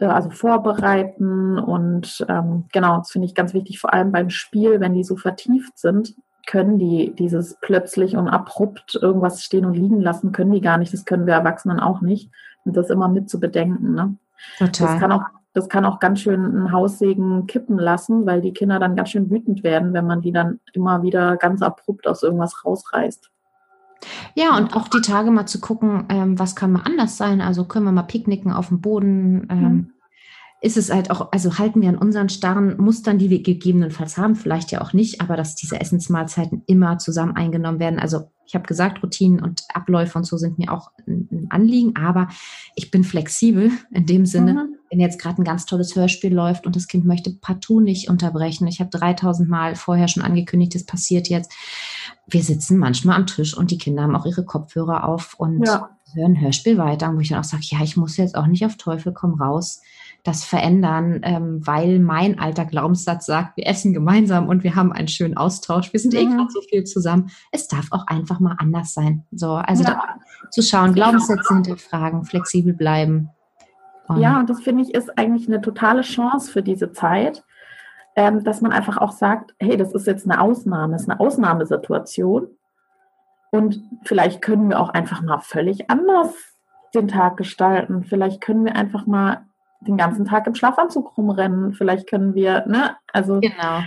[0.00, 4.80] äh, also vorbereiten und ähm, genau, das finde ich ganz wichtig, vor allem beim Spiel,
[4.80, 6.14] wenn die so vertieft sind,
[6.46, 10.92] können die dieses plötzlich und abrupt irgendwas stehen und liegen lassen, können die gar nicht.
[10.92, 12.30] Das können wir Erwachsenen auch nicht.
[12.64, 13.94] Und das immer mit zu bedenken.
[13.94, 14.16] Ne?
[14.58, 14.86] Total.
[14.86, 15.24] Das kann auch
[15.54, 19.30] das kann auch ganz schön ein Haussegen kippen lassen, weil die Kinder dann ganz schön
[19.30, 23.30] wütend werden, wenn man die dann immer wieder ganz abrupt aus irgendwas rausreißt.
[24.34, 27.42] Ja, und auch die Tage mal zu gucken, ähm, was kann mal anders sein.
[27.42, 29.46] Also können wir mal picknicken auf dem Boden.
[29.50, 29.92] Ähm, mhm
[30.62, 34.36] ist es halt auch, also halten wir an unseren starren Mustern, die wir gegebenenfalls haben,
[34.36, 37.98] vielleicht ja auch nicht, aber dass diese Essensmahlzeiten immer zusammen eingenommen werden.
[37.98, 42.28] Also ich habe gesagt, Routinen und Abläufe und so sind mir auch ein Anliegen, aber
[42.76, 44.76] ich bin flexibel in dem Sinne, mhm.
[44.88, 48.68] wenn jetzt gerade ein ganz tolles Hörspiel läuft und das Kind möchte partout nicht unterbrechen.
[48.68, 51.52] Ich habe 3000 Mal vorher schon angekündigt, das passiert jetzt.
[52.28, 55.90] Wir sitzen manchmal am Tisch und die Kinder haben auch ihre Kopfhörer auf und ja.
[56.14, 58.76] hören Hörspiel weiter, wo ich dann auch sage, ja, ich muss jetzt auch nicht auf
[58.76, 59.80] Teufel komm raus
[60.24, 65.08] das verändern, ähm, weil mein alter Glaubenssatz sagt, wir essen gemeinsam und wir haben einen
[65.08, 65.92] schönen Austausch.
[65.92, 66.32] Wir sind eh mhm.
[66.32, 67.30] eh gerade so viel zusammen.
[67.50, 69.24] Es darf auch einfach mal anders sein.
[69.32, 70.16] So, also ja.
[70.50, 73.30] zu schauen, Glaubenssätze hinterfragen, flexibel bleiben.
[74.06, 77.42] Und ja, und das finde ich ist eigentlich eine totale Chance für diese Zeit,
[78.14, 81.18] ähm, dass man einfach auch sagt, hey, das ist jetzt eine Ausnahme, das ist eine
[81.18, 82.46] Ausnahmesituation.
[83.50, 86.32] Und vielleicht können wir auch einfach mal völlig anders
[86.94, 88.04] den Tag gestalten.
[88.04, 89.46] Vielleicht können wir einfach mal
[89.86, 91.72] den ganzen Tag im Schlafanzug rumrennen.
[91.74, 92.96] Vielleicht können wir, ne?
[93.12, 93.82] Also genau.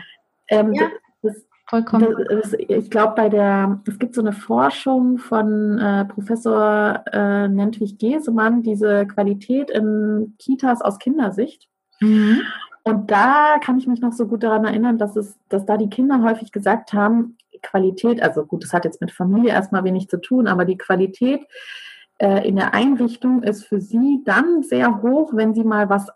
[0.47, 0.89] Ähm, ja,
[1.21, 2.15] das, vollkommen.
[2.29, 7.97] Das, ich glaube, bei der, es gibt so eine Forschung von äh, Professor äh, Nentwich
[7.97, 11.67] Gesemann, diese Qualität in Kitas aus Kindersicht.
[11.99, 12.41] Mhm.
[12.83, 15.89] Und da kann ich mich noch so gut daran erinnern, dass es, dass da die
[15.89, 20.21] Kinder häufig gesagt haben, Qualität, also gut, das hat jetzt mit Familie erstmal wenig zu
[20.21, 21.41] tun, aber die Qualität
[22.17, 26.07] äh, in der Einrichtung ist für sie dann sehr hoch, wenn sie mal was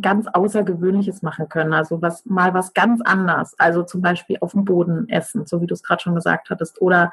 [0.00, 1.72] ganz Außergewöhnliches machen können.
[1.72, 3.54] Also was mal was ganz anders.
[3.58, 6.80] Also zum Beispiel auf dem Boden essen, so wie du es gerade schon gesagt hattest.
[6.80, 7.12] Oder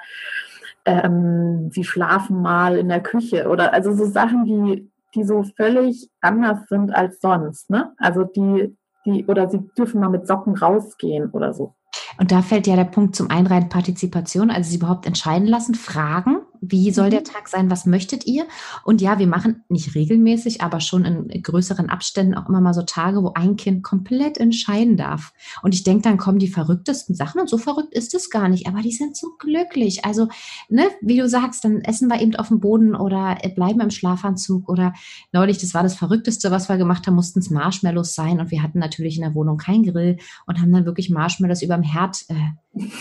[0.86, 3.50] ähm, sie schlafen mal in der Küche.
[3.50, 7.70] Oder also so Sachen, die, die so völlig anders sind als sonst.
[7.70, 7.94] Ne?
[7.98, 8.76] Also die,
[9.06, 11.74] die, oder sie dürfen mal mit Socken rausgehen oder so.
[12.20, 16.38] Und da fällt ja der Punkt zum einen Partizipation, also sie überhaupt entscheiden lassen, fragen
[16.62, 17.26] Wie soll der mhm.
[17.26, 17.70] Tag sein?
[17.70, 18.46] Was möchtet ihr?
[18.84, 22.84] Und ja, wir machen nicht regelmäßig, aber schon in größeren Abständen auch immer mal so
[22.84, 25.34] Tage, wo ein Kind komplett entscheiden darf.
[25.62, 28.68] Und ich denke, dann kommen die verrücktesten Sachen und so verrückt ist es gar nicht,
[28.68, 30.06] aber die sind so glücklich.
[30.06, 30.28] Also,
[30.70, 34.70] ne, wie du sagst, dann essen wir eben auf dem Boden oder bleiben im Schlafanzug
[34.70, 34.94] oder
[35.32, 38.64] neulich, das war das Verrückteste, was wir gemacht haben, mussten es Marshmallows sein und wir
[38.64, 42.26] hatten natürlich in der Wohnung keinen Grill und haben dann wirklich Marshmallows über dem Herd
[42.30, 42.36] äh,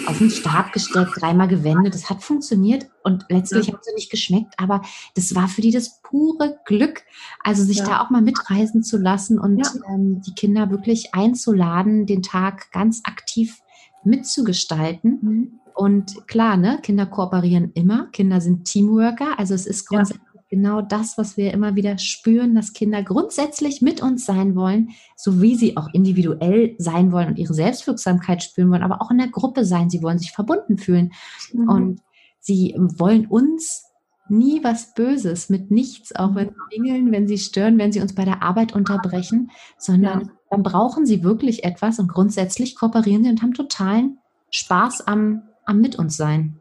[0.07, 1.95] auf den Stab gestellt, dreimal gewendet.
[1.95, 3.73] Das hat funktioniert und letztlich ja.
[3.73, 4.83] haben sie nicht geschmeckt, aber
[5.15, 7.03] das war für die das pure Glück.
[7.43, 7.85] Also sich ja.
[7.85, 9.73] da auch mal mitreisen zu lassen und ja.
[9.93, 13.61] ähm, die Kinder wirklich einzuladen, den Tag ganz aktiv
[14.05, 15.19] mitzugestalten.
[15.21, 15.61] Mhm.
[15.75, 20.23] Und klar, ne, Kinder kooperieren immer, Kinder sind Teamworker, also es ist grundsätzlich
[20.55, 25.43] genau das, was wir immer wieder spüren, dass Kinder grundsätzlich mit uns sein wollen, so
[25.43, 29.29] wie sie auch individuell sein wollen und ihre Selbstwirksamkeit spüren wollen, aber auch in der
[29.29, 29.91] Gruppe sein.
[29.91, 31.13] Sie wollen sich verbunden fühlen
[31.53, 31.69] mhm.
[31.69, 32.01] und
[32.39, 33.85] sie wollen uns
[34.29, 38.15] nie was Böses mit nichts, auch wenn sie dingeln, wenn sie stören, wenn sie uns
[38.15, 40.29] bei der Arbeit unterbrechen, sondern ja.
[40.51, 44.19] dann brauchen sie wirklich etwas und grundsätzlich kooperieren sie und haben totalen
[44.51, 46.61] Spaß am, am mit uns sein.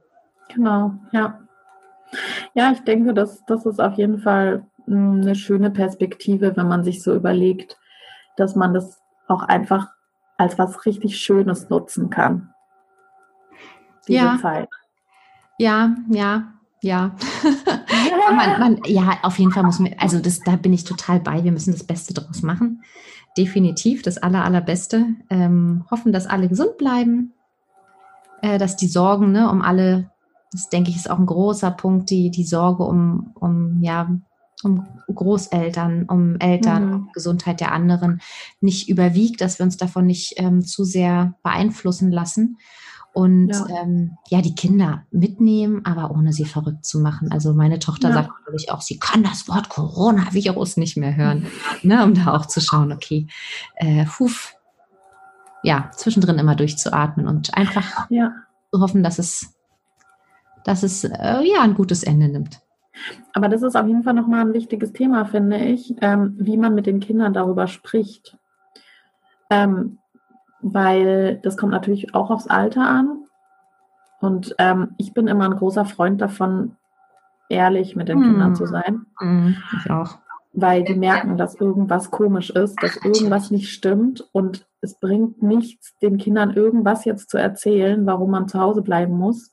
[0.54, 1.43] Genau, ja.
[2.54, 6.84] Ja, ich denke, das, das ist auf jeden Fall hm, eine schöne Perspektive, wenn man
[6.84, 7.78] sich so überlegt,
[8.38, 9.90] dass man das auch einfach
[10.38, 12.54] als was richtig Schönes nutzen kann.
[14.08, 14.38] Diese ja.
[14.42, 14.70] Zeit.
[15.58, 17.16] Ja, ja, ja.
[18.36, 21.44] man, man, ja, auf jeden Fall muss man, also das, da bin ich total bei.
[21.44, 22.84] Wir müssen das Beste draus machen.
[23.38, 25.06] Definitiv das aller, allerbeste.
[25.30, 27.34] Ähm, hoffen, dass alle gesund bleiben,
[28.42, 30.12] äh, dass die Sorgen ne, um alle
[30.54, 34.10] das denke ich ist auch ein großer Punkt, die, die Sorge um, um, ja,
[34.64, 36.94] um Großeltern, um Eltern, mhm.
[36.94, 38.22] um Gesundheit der anderen
[38.62, 42.58] nicht überwiegt, dass wir uns davon nicht ähm, zu sehr beeinflussen lassen.
[43.14, 43.68] Und ja.
[43.70, 47.32] Ähm, ja, die Kinder mitnehmen, aber ohne sie verrückt zu machen.
[47.32, 48.16] Also meine Tochter ja.
[48.16, 51.46] sagt natürlich auch, sie kann das Wort Coronavirus nicht mehr hören,
[51.84, 53.28] ne, um da auch zu schauen, okay,
[53.76, 54.56] äh, huf,
[55.62, 58.32] ja, zwischendrin immer durchzuatmen und einfach ja.
[58.72, 59.53] zu hoffen, dass es
[60.66, 62.62] dass es äh, ja ein gutes Ende nimmt.
[63.34, 66.76] Aber das ist auf jeden Fall nochmal ein wichtiges Thema, finde ich, ähm, wie man
[66.76, 68.38] mit den Kindern darüber spricht.
[69.50, 69.98] Ähm,
[70.62, 73.26] weil das kommt natürlich auch aufs Alter an.
[74.22, 76.78] Und ähm, ich bin immer ein großer Freund davon,
[77.50, 78.24] ehrlich mit den mm.
[78.24, 79.06] Kindern zu sein.
[79.20, 80.20] Mm, ich auch.
[80.54, 85.98] Weil die merken, dass irgendwas komisch ist, dass irgendwas nicht stimmt und es bringt nichts,
[86.00, 89.53] den Kindern irgendwas jetzt zu erzählen, warum man zu Hause bleiben muss,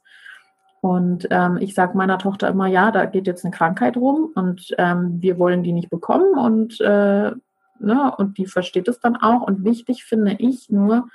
[0.80, 4.74] und ähm, ich sage meiner Tochter immer, ja, da geht jetzt eine Krankheit rum und
[4.78, 7.32] ähm, wir wollen die nicht bekommen und, äh,
[7.78, 9.42] ne, und die versteht es dann auch.
[9.42, 11.08] Und wichtig finde ich nur,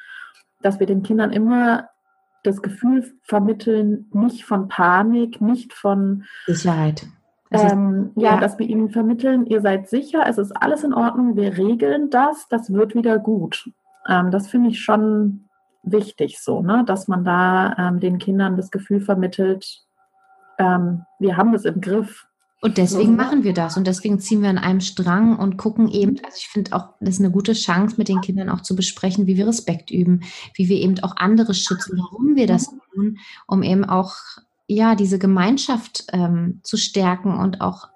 [0.62, 1.90] dass wir den Kindern immer
[2.44, 7.08] das Gefühl vermitteln, nicht von Panik, nicht von Sicherheit.
[7.50, 11.36] Ähm, ja, ja, dass wir ihnen vermitteln, ihr seid sicher, es ist alles in Ordnung,
[11.36, 13.70] wir regeln das, das wird wieder gut.
[14.08, 15.45] Ähm, das finde ich schon
[15.86, 16.84] wichtig, so, ne?
[16.86, 19.84] dass man da ähm, den Kindern das Gefühl vermittelt,
[20.58, 22.26] ähm, wir haben das im Griff.
[22.62, 26.18] Und deswegen machen wir das und deswegen ziehen wir an einem Strang und gucken eben,
[26.24, 29.28] also ich finde auch, das ist eine gute Chance, mit den Kindern auch zu besprechen,
[29.28, 30.22] wie wir Respekt üben,
[30.56, 34.16] wie wir eben auch andere schützen, warum wir das tun, um eben auch
[34.68, 37.90] ja diese Gemeinschaft ähm, zu stärken und auch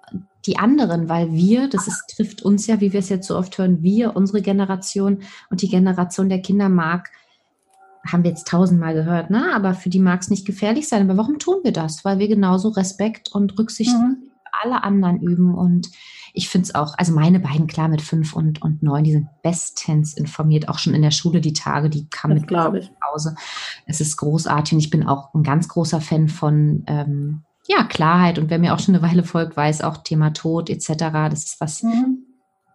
[0.46, 3.58] die anderen, weil wir, das ist, trifft uns ja, wie wir es jetzt so oft
[3.58, 7.10] hören, wir, unsere Generation und die Generation der Kinder mag
[8.06, 9.54] haben wir jetzt tausendmal gehört, ne?
[9.54, 11.08] aber für die mag es nicht gefährlich sein.
[11.08, 12.04] Aber warum tun wir das?
[12.04, 14.30] Weil wir genauso Respekt und Rücksicht mhm.
[14.62, 15.54] alle anderen üben.
[15.54, 15.90] Und
[16.32, 19.28] ich finde es auch, also meine beiden, klar, mit fünf und, und neun, die sind
[19.42, 22.88] bestens informiert, auch schon in der Schule die Tage, die kamen mit glaube.
[23.12, 23.34] Hause.
[23.86, 28.38] Es ist großartig und ich bin auch ein ganz großer Fan von ähm, ja, Klarheit.
[28.38, 30.88] Und wer mir auch schon eine Weile folgt, weiß auch Thema Tod etc.
[30.88, 32.24] Das ist was mhm.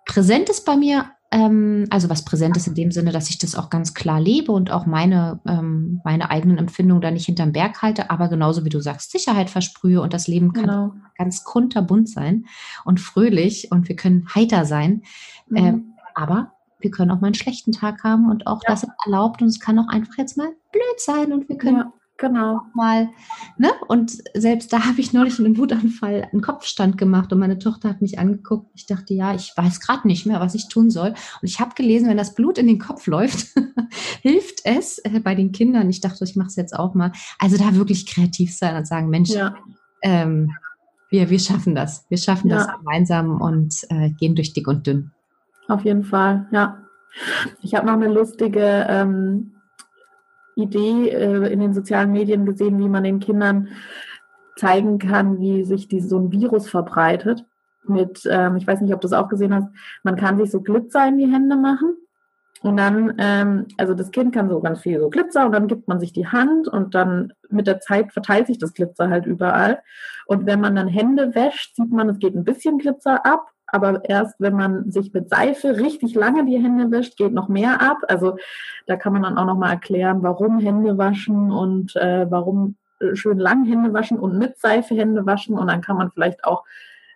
[0.05, 3.69] Präsentes bei mir, ähm, also was präsent ist in dem Sinne, dass ich das auch
[3.69, 8.09] ganz klar lebe und auch meine, ähm, meine eigenen Empfindungen da nicht hinterm Berg halte,
[8.09, 10.93] aber genauso wie du sagst, Sicherheit versprühe und das Leben kann genau.
[11.17, 12.45] ganz kunterbunt sein
[12.85, 15.01] und fröhlich und wir können heiter sein.
[15.49, 15.57] Mhm.
[15.57, 18.69] Ähm, aber wir können auch mal einen schlechten Tag haben und auch ja.
[18.69, 21.77] das ist erlaubt und es kann auch einfach jetzt mal blöd sein und wir können
[21.79, 21.93] ja.
[22.17, 22.61] Genau.
[22.73, 23.09] Mal,
[23.57, 23.71] ne?
[23.87, 27.89] Und selbst da habe ich neulich in einem Wutanfall einen Kopfstand gemacht und meine Tochter
[27.89, 28.71] hat mich angeguckt.
[28.73, 31.09] Ich dachte, ja, ich weiß gerade nicht mehr, was ich tun soll.
[31.09, 33.47] Und ich habe gelesen, wenn das Blut in den Kopf läuft,
[34.21, 35.89] hilft es äh, bei den Kindern.
[35.89, 37.11] Ich dachte, ich mache es jetzt auch mal.
[37.37, 39.55] Also da wirklich kreativ sein und sagen, Mensch, ja.
[40.01, 40.51] ähm,
[41.09, 42.05] wir, wir schaffen das.
[42.07, 42.57] Wir schaffen ja.
[42.57, 45.11] das gemeinsam und äh, gehen durch dick und dünn.
[45.67, 46.77] Auf jeden Fall, ja.
[47.61, 49.54] Ich habe noch eine lustige ähm,
[50.55, 53.69] Idee äh, in den sozialen Medien gesehen, wie man den Kindern
[54.55, 57.45] zeigen kann, wie sich die, so ein Virus verbreitet.
[57.87, 59.67] Mit, ähm, ich weiß nicht, ob du es auch gesehen hast,
[60.03, 61.97] man kann sich so Glitzer in die Hände machen.
[62.61, 65.87] Und dann, ähm, also das Kind kann so ganz viel so Glitzer und dann gibt
[65.87, 69.83] man sich die Hand und dann mit der Zeit verteilt sich das Glitzer halt überall.
[70.25, 74.07] Und wenn man dann Hände wäscht, sieht man, es geht ein bisschen Glitzer ab, aber
[74.07, 77.97] erst wenn man sich mit Seife richtig lange die Hände wäscht, geht noch mehr ab.
[78.07, 78.37] Also
[78.87, 83.37] da kann man dann auch nochmal erklären, warum Hände waschen und äh, warum äh, schön
[83.37, 85.57] lang Hände waschen und mit Seife Hände waschen.
[85.57, 86.63] Und dann kann man vielleicht auch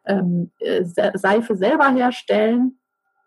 [0.05, 2.78] ähm, äh, Seife selber herstellen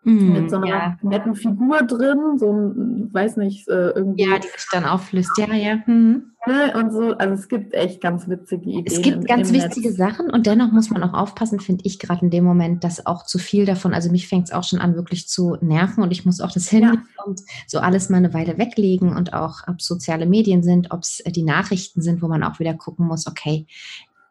[0.03, 0.97] Mm, mit so einer ja.
[1.01, 4.23] netten Figur drin, so ein, weiß nicht, äh, irgendwie.
[4.23, 5.77] Ja, die sich dann auflöst, ja, ja.
[5.85, 6.33] Mhm.
[6.45, 8.85] Und so, also es gibt echt ganz witzige Ideen.
[8.85, 9.97] Es gibt im, ganz im wichtige Netz.
[9.97, 13.25] Sachen und dennoch muss man auch aufpassen, finde ich gerade in dem Moment, dass auch
[13.25, 16.25] zu viel davon, also mich fängt es auch schon an, wirklich zu nerven und ich
[16.25, 17.23] muss auch das Handy ja.
[17.25, 21.03] und so alles mal eine Weile weglegen und auch, ob es soziale Medien sind, ob
[21.03, 23.65] es die Nachrichten sind, wo man auch wieder gucken muss, okay,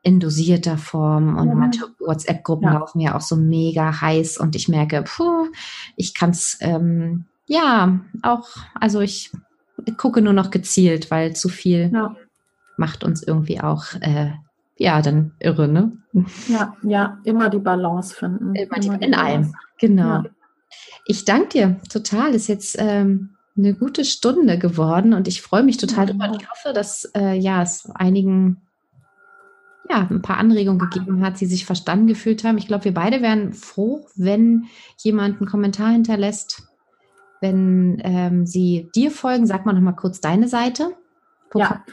[0.02, 1.58] in dosierter Form und mhm.
[1.58, 2.78] manche WhatsApp-Gruppen ja.
[2.78, 5.46] laufen ja auch so mega heiß und ich merke, puh,
[5.96, 9.30] ich kann es ähm, ja auch, also ich
[9.96, 12.16] gucke nur noch gezielt, weil zu viel ja.
[12.76, 14.32] macht uns irgendwie auch äh,
[14.76, 15.92] ja dann irre, ne?
[16.48, 18.54] Ja, ja, immer die Balance finden.
[18.54, 19.26] Immer die, immer die in Balance.
[19.26, 20.22] allem, genau.
[20.22, 20.24] Ja.
[21.06, 22.34] Ich danke dir total.
[22.34, 26.12] Ist jetzt ähm, eine gute Stunde geworden und ich freue mich total ja.
[26.12, 26.36] drüber.
[26.38, 28.62] Ich hoffe, dass äh, ja es einigen
[29.88, 32.56] ja, ein paar Anregungen gegeben hat, sie sich verstanden gefühlt haben.
[32.58, 34.66] Ich glaube, wir beide wären froh, wenn
[34.98, 36.62] jemand einen Kommentar hinterlässt,
[37.40, 39.46] wenn ähm, sie dir folgen.
[39.46, 40.94] Sag mal noch mal kurz deine Seite.
[41.50, 41.84] Wo ja,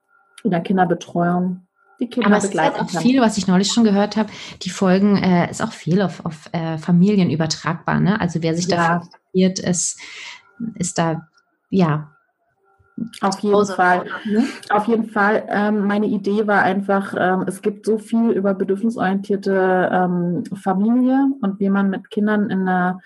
[0.44, 1.66] in der Kinderbetreuung
[1.98, 3.02] die Kinder Aber es ist halt auch kann.
[3.02, 4.30] viel, was ich neulich schon gehört habe.
[4.62, 8.00] Die Folgen äh, ist auch viel auf, auf äh, Familien übertragbar.
[8.00, 8.20] Ne?
[8.20, 8.76] Also wer sich ja.
[8.76, 10.00] dafür interessiert, ist,
[10.74, 11.26] ist da
[11.70, 12.12] ja
[13.20, 14.04] auf jeden Hause Fall.
[14.24, 14.44] Ne?
[14.70, 15.44] Auf jeden Fall.
[15.48, 21.60] Ähm, meine Idee war einfach, ähm, es gibt so viel über bedürfnisorientierte ähm, Familie und
[21.60, 23.00] wie man mit Kindern in einer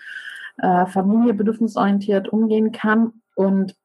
[0.57, 3.13] äh, Familie bedürfnisorientiert umgehen kann.
[3.35, 3.75] Und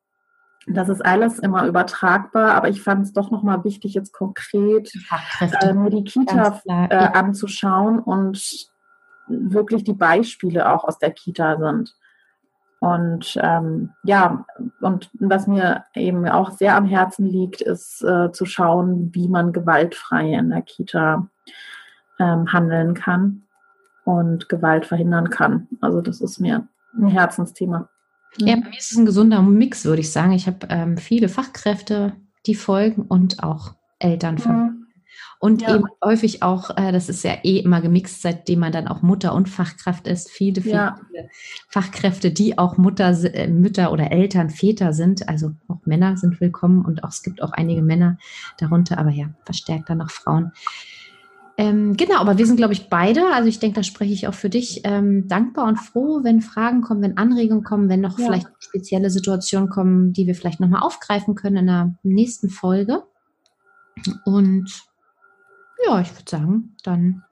[0.66, 4.92] das ist alles immer übertragbar, aber ich fand es doch nochmal wichtig, jetzt konkret
[5.40, 8.68] äh, mir die Kita äh, anzuschauen und
[9.28, 11.94] wirklich die Beispiele auch aus der Kita sind.
[12.80, 14.44] Und ähm, ja,
[14.80, 19.52] und was mir eben auch sehr am Herzen liegt, ist äh, zu schauen, wie man
[19.52, 21.28] gewaltfrei in der Kita
[22.20, 23.42] ähm, handeln kann
[24.04, 25.66] und Gewalt verhindern kann.
[25.80, 27.88] Also das ist mir ein Herzensthema.
[28.36, 30.32] Ja, bei mir ist es ein gesunder Mix, würde ich sagen.
[30.32, 32.12] Ich habe ähm, viele Fachkräfte,
[32.46, 34.86] die folgen und auch Eltern mhm.
[35.40, 35.76] Und ja.
[35.76, 39.34] eben häufig auch, äh, das ist ja eh immer gemixt, seitdem man dann auch Mutter
[39.34, 40.30] und Fachkraft ist.
[40.30, 40.96] Viele, viele, ja.
[41.68, 45.28] Fachkräfte, die auch Mutter, äh, Mütter oder Eltern, Väter sind.
[45.28, 48.18] Also auch Männer sind willkommen und auch, es gibt auch einige Männer
[48.58, 50.52] darunter, aber ja, verstärkt dann noch Frauen.
[51.58, 54.34] Ähm, genau, aber wir sind, glaube ich, beide, also ich denke, da spreche ich auch
[54.34, 58.26] für dich, ähm, dankbar und froh, wenn Fragen kommen, wenn Anregungen kommen, wenn noch ja.
[58.26, 63.02] vielleicht spezielle Situationen kommen, die wir vielleicht nochmal aufgreifen können in der nächsten Folge.
[64.24, 64.87] Und
[65.84, 67.24] ja, ich würde sagen, dann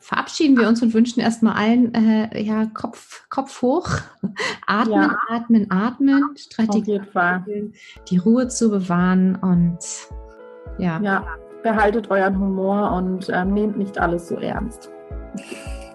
[0.00, 3.88] verabschieden wir uns und wünschen erstmal allen äh, ja, Kopf, Kopf hoch,
[4.66, 5.18] atmen, ja.
[5.28, 7.00] atmen, atmen, Strategie,
[8.10, 9.78] die Ruhe zu bewahren und
[10.78, 11.00] ja.
[11.00, 11.24] Ja,
[11.62, 14.90] behaltet euren Humor und ähm, nehmt nicht alles so ernst.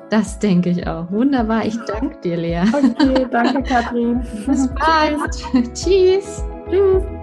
[0.09, 1.11] Das denke ich auch.
[1.11, 1.65] Wunderbar.
[1.65, 2.63] Ich danke dir, Lea.
[2.71, 4.21] Okay, danke, Katrin.
[4.45, 5.31] Bis bald.
[5.73, 6.43] Tschüss.
[6.69, 7.16] Tschüss.